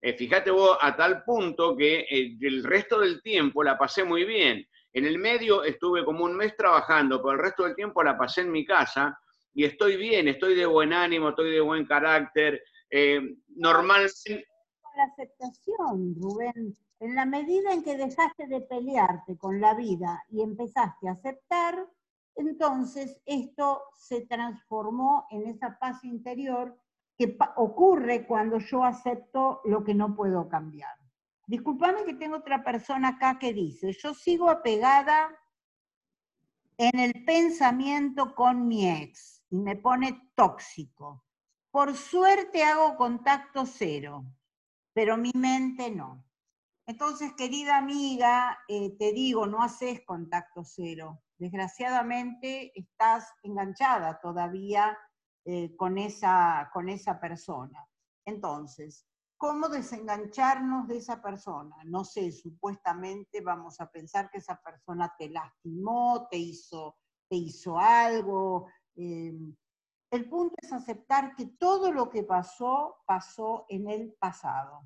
[0.00, 4.24] eh, fíjate vos, a tal punto que eh, el resto del tiempo la pasé muy
[4.24, 4.64] bien.
[4.92, 8.42] En el medio estuve como un mes trabajando, pero el resto del tiempo la pasé
[8.42, 9.18] en mi casa
[9.52, 12.62] y estoy bien, estoy de buen ánimo, estoy de buen carácter.
[12.90, 13.20] Eh,
[13.56, 14.47] normalmente...
[14.98, 16.76] La aceptación, Rubén.
[16.98, 21.86] En la medida en que dejaste de pelearte con la vida y empezaste a aceptar,
[22.34, 26.76] entonces esto se transformó en esa paz interior
[27.16, 30.96] que ocurre cuando yo acepto lo que no puedo cambiar.
[31.46, 35.30] Disculpame que tengo otra persona acá que dice, yo sigo apegada
[36.76, 41.22] en el pensamiento con mi ex y me pone tóxico.
[41.70, 44.24] Por suerte hago contacto cero,
[44.98, 46.24] pero mi mente no.
[46.84, 51.22] Entonces, querida amiga, eh, te digo, no haces contacto cero.
[51.38, 54.98] Desgraciadamente estás enganchada todavía
[55.44, 57.88] eh, con, esa, con esa persona.
[58.24, 61.76] Entonces, ¿Cómo desengancharnos de esa persona?
[61.84, 66.96] No sé, supuestamente vamos a pensar que esa persona te lastimó, te hizo,
[67.28, 68.66] te hizo algo.
[68.96, 69.54] Em,
[70.10, 74.82] el punto es aceptar que todo lo que pasó, pasó en el pasado.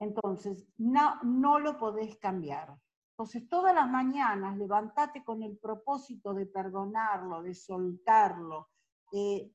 [0.00, 2.76] Entonces, no, no lo podés cambiar.
[3.12, 8.68] Entonces, todas las mañanas levántate con el propósito de perdonarlo, de soltarlo,
[9.12, 9.50] eh,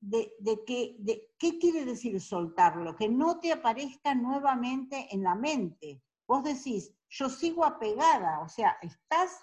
[0.00, 0.32] de,
[0.66, 2.94] que, de, ¿qué quiere decir soltarlo?
[2.94, 6.02] Que no te aparezca nuevamente en la mente.
[6.26, 9.40] Vos decís, yo sigo apegada, o sea, estás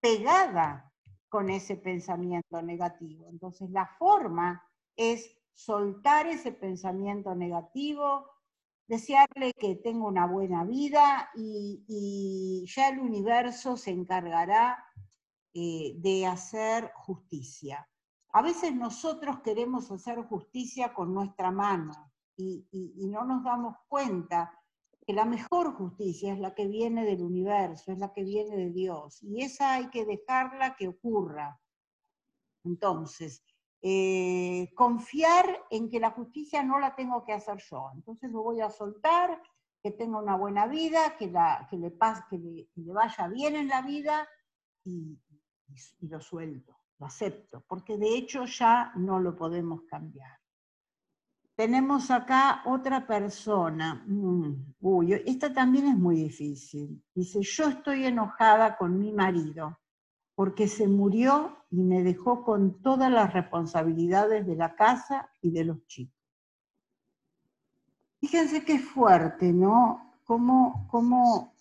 [0.00, 0.89] pegada
[1.30, 3.26] con ese pensamiento negativo.
[3.30, 4.62] Entonces, la forma
[4.96, 8.26] es soltar ese pensamiento negativo,
[8.86, 14.84] desearle que tenga una buena vida y, ya el universo se encargará
[15.54, 17.88] eh, de hacer justicia.
[18.32, 22.66] A veces nosotros queremos hacer justicia con nuestra mano y,
[23.08, 24.52] no nos damos cuenta
[25.10, 28.70] que la mejor justicia es la que viene del universo, es la que viene de
[28.70, 31.60] Dios, y esa hay que dejarla que ocurra.
[32.62, 33.42] Entonces,
[33.82, 37.90] eh, confiar en que la justicia no la tengo que hacer yo.
[37.92, 39.42] Entonces lo voy a soltar,
[39.82, 41.32] que tenga una buena vida, que,
[41.68, 41.98] que, le,
[42.28, 42.38] que,
[42.76, 44.28] le, vaya bien en la vida
[44.84, 45.18] y
[46.02, 50.39] lo suelto lo acepto, porque de hecho ya no lo podemos cambiar.
[51.60, 54.02] Tenemos acá otra persona.
[54.06, 54.72] Mm,
[55.26, 57.04] esta también es muy difícil.
[57.14, 59.78] Dice, yo estoy enojada con mi marido
[60.34, 65.64] porque se murió y me dejó con todas las responsabilidades de la casa y de
[65.66, 66.16] los chicos.
[68.20, 70.16] Fíjense qué fuerte, ¿no?
[70.24, 71.52] Cómo, cómo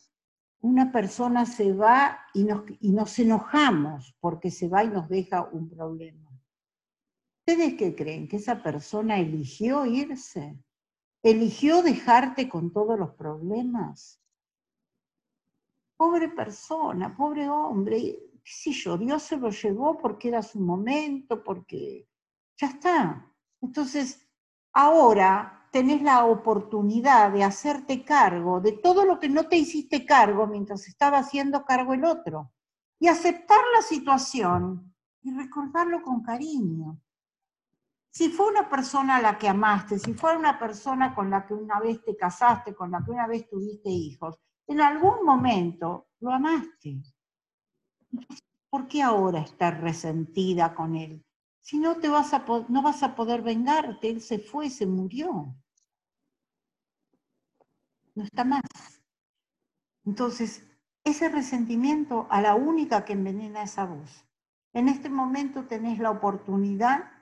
[0.62, 5.50] una persona se va y nos, y nos enojamos porque se va y nos deja
[5.52, 6.29] un problema.
[7.50, 8.28] ¿Ustedes qué creen?
[8.28, 10.56] ¿Que esa persona eligió irse?
[11.24, 14.22] ¿Eligió dejarte con todos los problemas?
[15.98, 21.44] Pobre persona, pobre hombre, qué sé yo, Dios se lo llevó porque era su momento,
[21.44, 22.08] porque
[22.56, 23.34] ya está.
[23.62, 24.30] Entonces,
[24.72, 30.46] ahora tenés la oportunidad de hacerte cargo de todo lo que no te hiciste cargo
[30.46, 32.52] mientras estaba haciendo cargo el otro.
[33.00, 34.94] Y aceptar la situación
[35.24, 37.02] y recordarlo con cariño.
[38.12, 41.54] Si fue una persona a la que amaste, si fue una persona con la que
[41.54, 46.32] una vez te casaste, con la que una vez tuviste hijos, en algún momento lo
[46.32, 47.02] amaste.
[48.70, 51.24] ¿Por qué ahora estás resentida con él?
[51.62, 55.56] Si no, te vas a no vas a poder vengarte, él se fue, se murió.
[58.16, 58.64] No está más.
[60.04, 60.66] Entonces,
[61.04, 64.26] ese resentimiento a la única que envenena esa voz.
[64.74, 67.19] En este momento tenés la oportunidad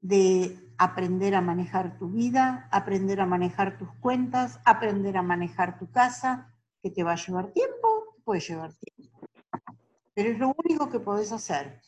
[0.00, 5.90] de aprender a manejar tu vida, aprender a manejar tus cuentas, aprender a manejar tu
[5.90, 9.20] casa, que te va a llevar tiempo, puede llevar tiempo.
[10.14, 11.80] Pero es lo único que podés hacer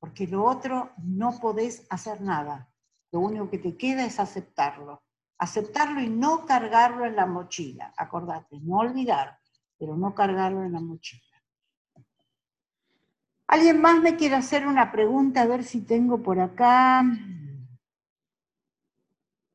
[0.00, 2.68] porque lo otro no podés hacer nada.
[3.12, 5.02] Lo único que te queda es aceptarlo.
[5.38, 7.92] Aceptarlo y no cargarlo en la mochila.
[7.96, 9.38] Acordate, no olvidar,
[9.78, 11.22] pero no cargarlo en la mochila.
[13.46, 15.42] ¿Alguien más me quiere hacer una pregunta?
[15.42, 17.04] A ver si tengo por acá.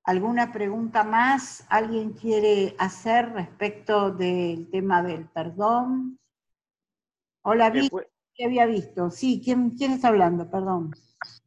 [0.05, 1.65] ¿Alguna pregunta más?
[1.69, 6.19] ¿Alguien quiere hacer respecto del tema del perdón?
[7.43, 9.09] Hola, Víctor que había visto.
[9.09, 10.49] Sí, ¿quién, quién está hablando?
[10.49, 10.91] Perdón.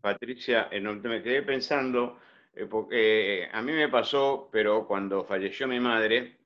[0.01, 2.19] Patricia, eh, me quedé pensando,
[2.55, 6.38] eh, porque eh, a mí me pasó, pero cuando falleció mi madre,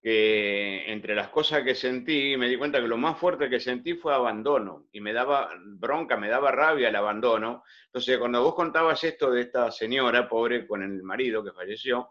[0.00, 3.94] que entre las cosas que sentí, me di cuenta que lo más fuerte que sentí
[3.94, 7.64] fue abandono, y me daba bronca, me daba rabia el abandono.
[7.86, 12.10] Entonces, cuando vos contabas esto de esta señora pobre con el marido que falleció,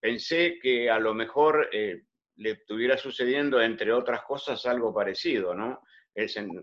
[0.00, 5.80] pensé que a lo mejor le estuviera sucediendo, entre otras cosas, algo parecido, ¿no?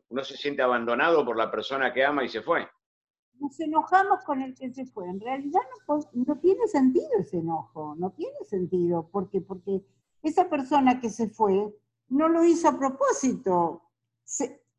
[0.10, 2.68] uno se siente abandonado por la persona que ama y se fue.
[3.39, 5.08] Nos enojamos con el que se fue.
[5.10, 5.62] En realidad
[6.14, 9.82] no, tiene sentido ese enojo, no tiene sentido, porque, porque
[10.30, 11.73] esa persona que se fue
[12.09, 13.84] no lo hizo a propósito.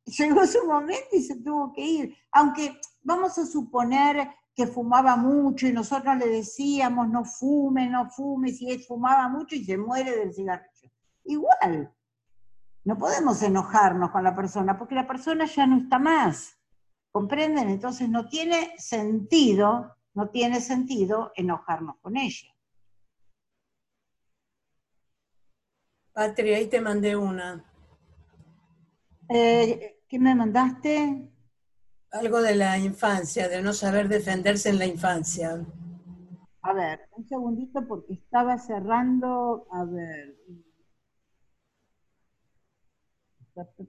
[0.05, 2.17] llegó su momento y se tuvo que ir.
[2.33, 8.53] Aunque vamos a suponer que fumaba mucho y nosotros le decíamos no fume, no fume,
[8.53, 10.91] si él fumaba mucho y se muere del cigarrillo.
[11.25, 11.93] Igual,
[12.85, 16.57] no podemos enojarnos con la persona porque la persona ya no está más.
[17.13, 17.69] ¿Comprenden?
[17.69, 22.56] Entonces no tiene sentido, no tiene sentido enojarnos con ella.
[26.17, 27.63] Patria, ahí te mandé una.
[29.29, 31.29] Eh, ¿Qué me mandaste?
[32.11, 35.63] Algo de la infancia, de no saber defenderse en la infancia.
[36.63, 40.39] A ver, un segundito porque estaba cerrando, a ver,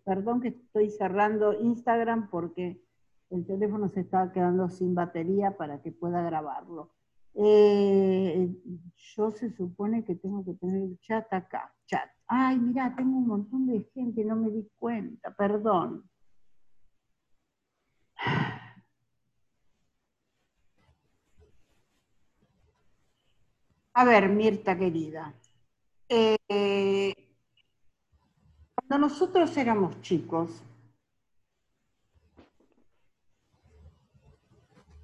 [0.03, 2.81] Perdón que estoy cerrando Instagram porque
[3.29, 6.91] el teléfono se está quedando sin batería para que pueda grabarlo.
[7.35, 8.49] Eh,
[9.15, 12.16] yo se supone que tengo que tener el chat acá, chat.
[12.27, 16.09] Ay, mira, tengo un montón de gente, no me di cuenta, perdón.
[23.93, 25.33] A ver, Mirta querida.
[26.09, 27.13] Eh,
[28.75, 30.63] cuando nosotros éramos chicos,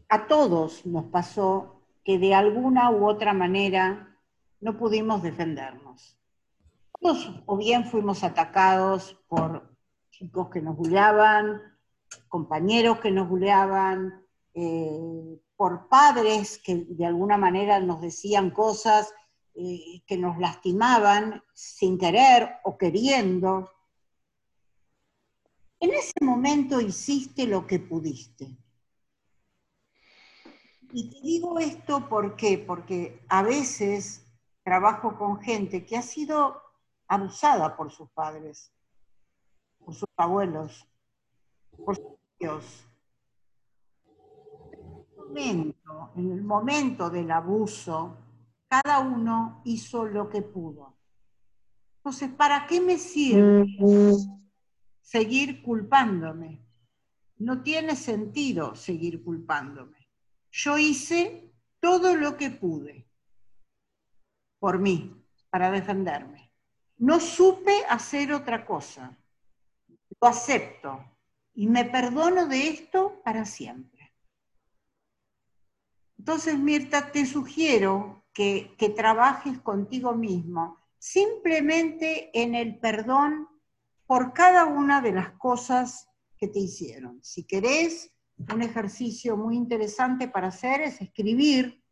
[0.09, 4.15] a todos nos pasó que de alguna u otra manera
[4.61, 6.22] no pudimos defendernos.
[7.45, 9.75] O bien fuimos atacados por
[10.09, 11.61] chicos que nos buleaban,
[12.29, 19.13] compañeros que nos buleaban, eh, por padres que de alguna manera nos decían cosas
[19.53, 23.69] eh, que nos lastimaban sin querer o queriendo.
[25.81, 28.57] En ese momento hiciste lo que pudiste.
[30.93, 32.57] Y te digo esto ¿por qué?
[32.59, 34.25] porque a veces
[34.63, 36.62] trabajo con gente que ha sido
[37.14, 38.72] abusada por sus padres,
[39.78, 40.88] por sus abuelos,
[41.86, 42.88] por sus tíos.
[45.36, 45.76] en
[46.16, 48.18] el momento del abuso,
[48.68, 50.95] cada uno hizo lo que pudo.
[51.97, 53.66] Entonces, ¿para qué me sirve
[55.01, 56.66] seguir culpándome?
[57.38, 60.07] No tiene sentido seguir culpándome.
[60.51, 63.07] Yo hice todo lo que pude.
[64.59, 65.14] por mí,
[65.49, 66.52] para defenderme.
[66.97, 69.17] No supe hacer otra cosa.
[70.21, 71.03] Lo acepto
[71.53, 74.13] y me perdono de esto para siempre.
[76.17, 83.49] Entonces, Mirta, te sugiero que, que trabajes contigo mismo, simplemente en el perdón
[84.05, 87.19] por cada una de las cosas que te hicieron.
[87.23, 91.83] Si querés, un ejercicio muy interesante para hacer es escribir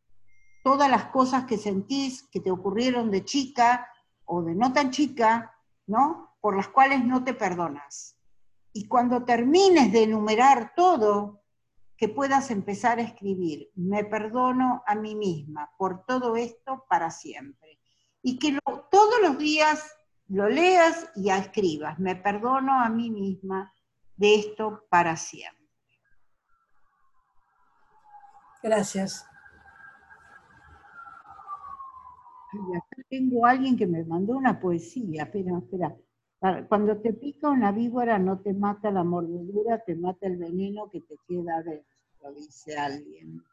[0.63, 3.87] todas las cosas que sentís que te ocurrieron de chica
[4.33, 5.53] o de no tan chica,
[5.87, 6.37] ¿no?
[6.39, 8.17] Por las cuales no te perdonas.
[8.71, 11.43] Y cuando termines de enumerar todo,
[11.97, 17.77] que puedas empezar a escribir, me perdono a mí misma por todo esto para siempre.
[18.23, 18.57] Y que
[18.89, 19.83] todos los días
[20.29, 23.73] lo leas y escribas, me perdono a mí misma
[24.15, 25.67] de esto para siempre.
[28.63, 29.25] Gracias.
[33.09, 35.23] Tengo a alguien que me mandó una poesía.
[35.23, 35.95] Espera, espera.
[36.67, 41.01] Cuando te pica una víbora no te mata la mordedura, te mata el veneno que
[41.01, 43.43] te queda adentro, dice alguien.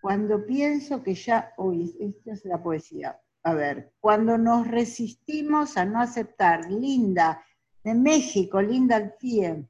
[0.00, 3.20] Cuando pienso que ya, uy, esta es la poesía.
[3.42, 7.44] A ver, cuando nos resistimos a no aceptar, Linda,
[7.84, 9.68] de México, Linda Alfie,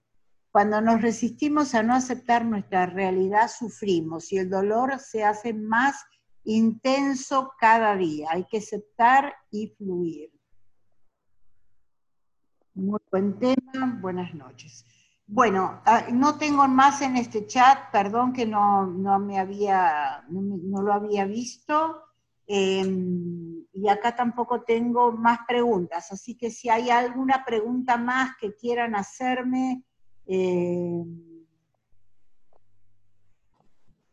[0.53, 6.05] cuando nos resistimos a no aceptar nuestra realidad, sufrimos y el dolor se hace más
[6.53, 8.29] intenso cada día.
[8.31, 10.31] Hay que aceptar y fluir.
[12.75, 14.85] Muy buen tema, buenas noches.
[15.27, 18.87] Bueno, ah, no tengo más en este chat, perdón que no,
[19.19, 22.03] me había, no, lo había visto.
[22.47, 28.55] Em, y acá tampoco tengo más preguntas, así que si hay alguna pregunta más que
[28.55, 29.85] quieran hacerme,
[30.25, 31.05] eh,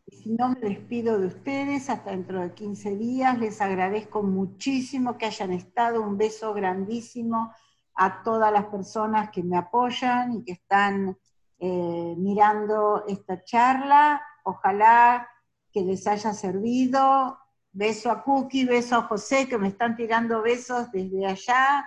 [0.06, 5.28] si no me despido de ustedes hasta dentro de 15 días, les agradezco muchísimo que
[5.28, 7.54] hayan estado, un beso grandísimo
[7.96, 11.18] a todas las personas que me apoyan y que están
[11.60, 14.22] eh, mirando esta charla.
[14.44, 15.30] Ojalá
[15.72, 17.38] que les haya servido.
[17.72, 21.86] Beso a Cookie, beso a José, que me están tirando besos desde allá.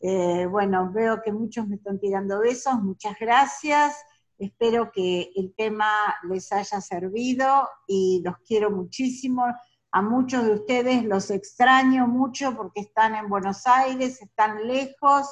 [0.00, 3.96] Eh, bueno, veo que muchos me están tirando besos, muchas gracias.
[4.38, 5.90] Espero que el tema
[6.28, 9.44] les haya servido y los quiero muchísimo.
[9.90, 15.26] A muchos de ustedes los extraño mucho porque están en Buenos Aires, están lejos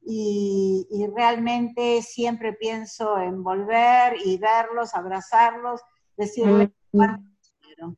[0.00, 5.80] y, realmente siempre pienso en volver y verlos, abrazarlos,
[6.16, 6.96] decirles mm.
[6.96, 7.30] cuánto
[7.60, 7.96] quiero.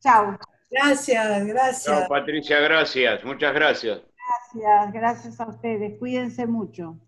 [0.00, 0.38] Chao.
[0.70, 1.84] Gracias, gracias.
[1.84, 3.24] Chao, Patricia, gracias.
[3.24, 4.02] Muchas gracias.
[4.54, 5.98] Gracias, gracias a ustedes.
[5.98, 6.98] Cuídense mucho.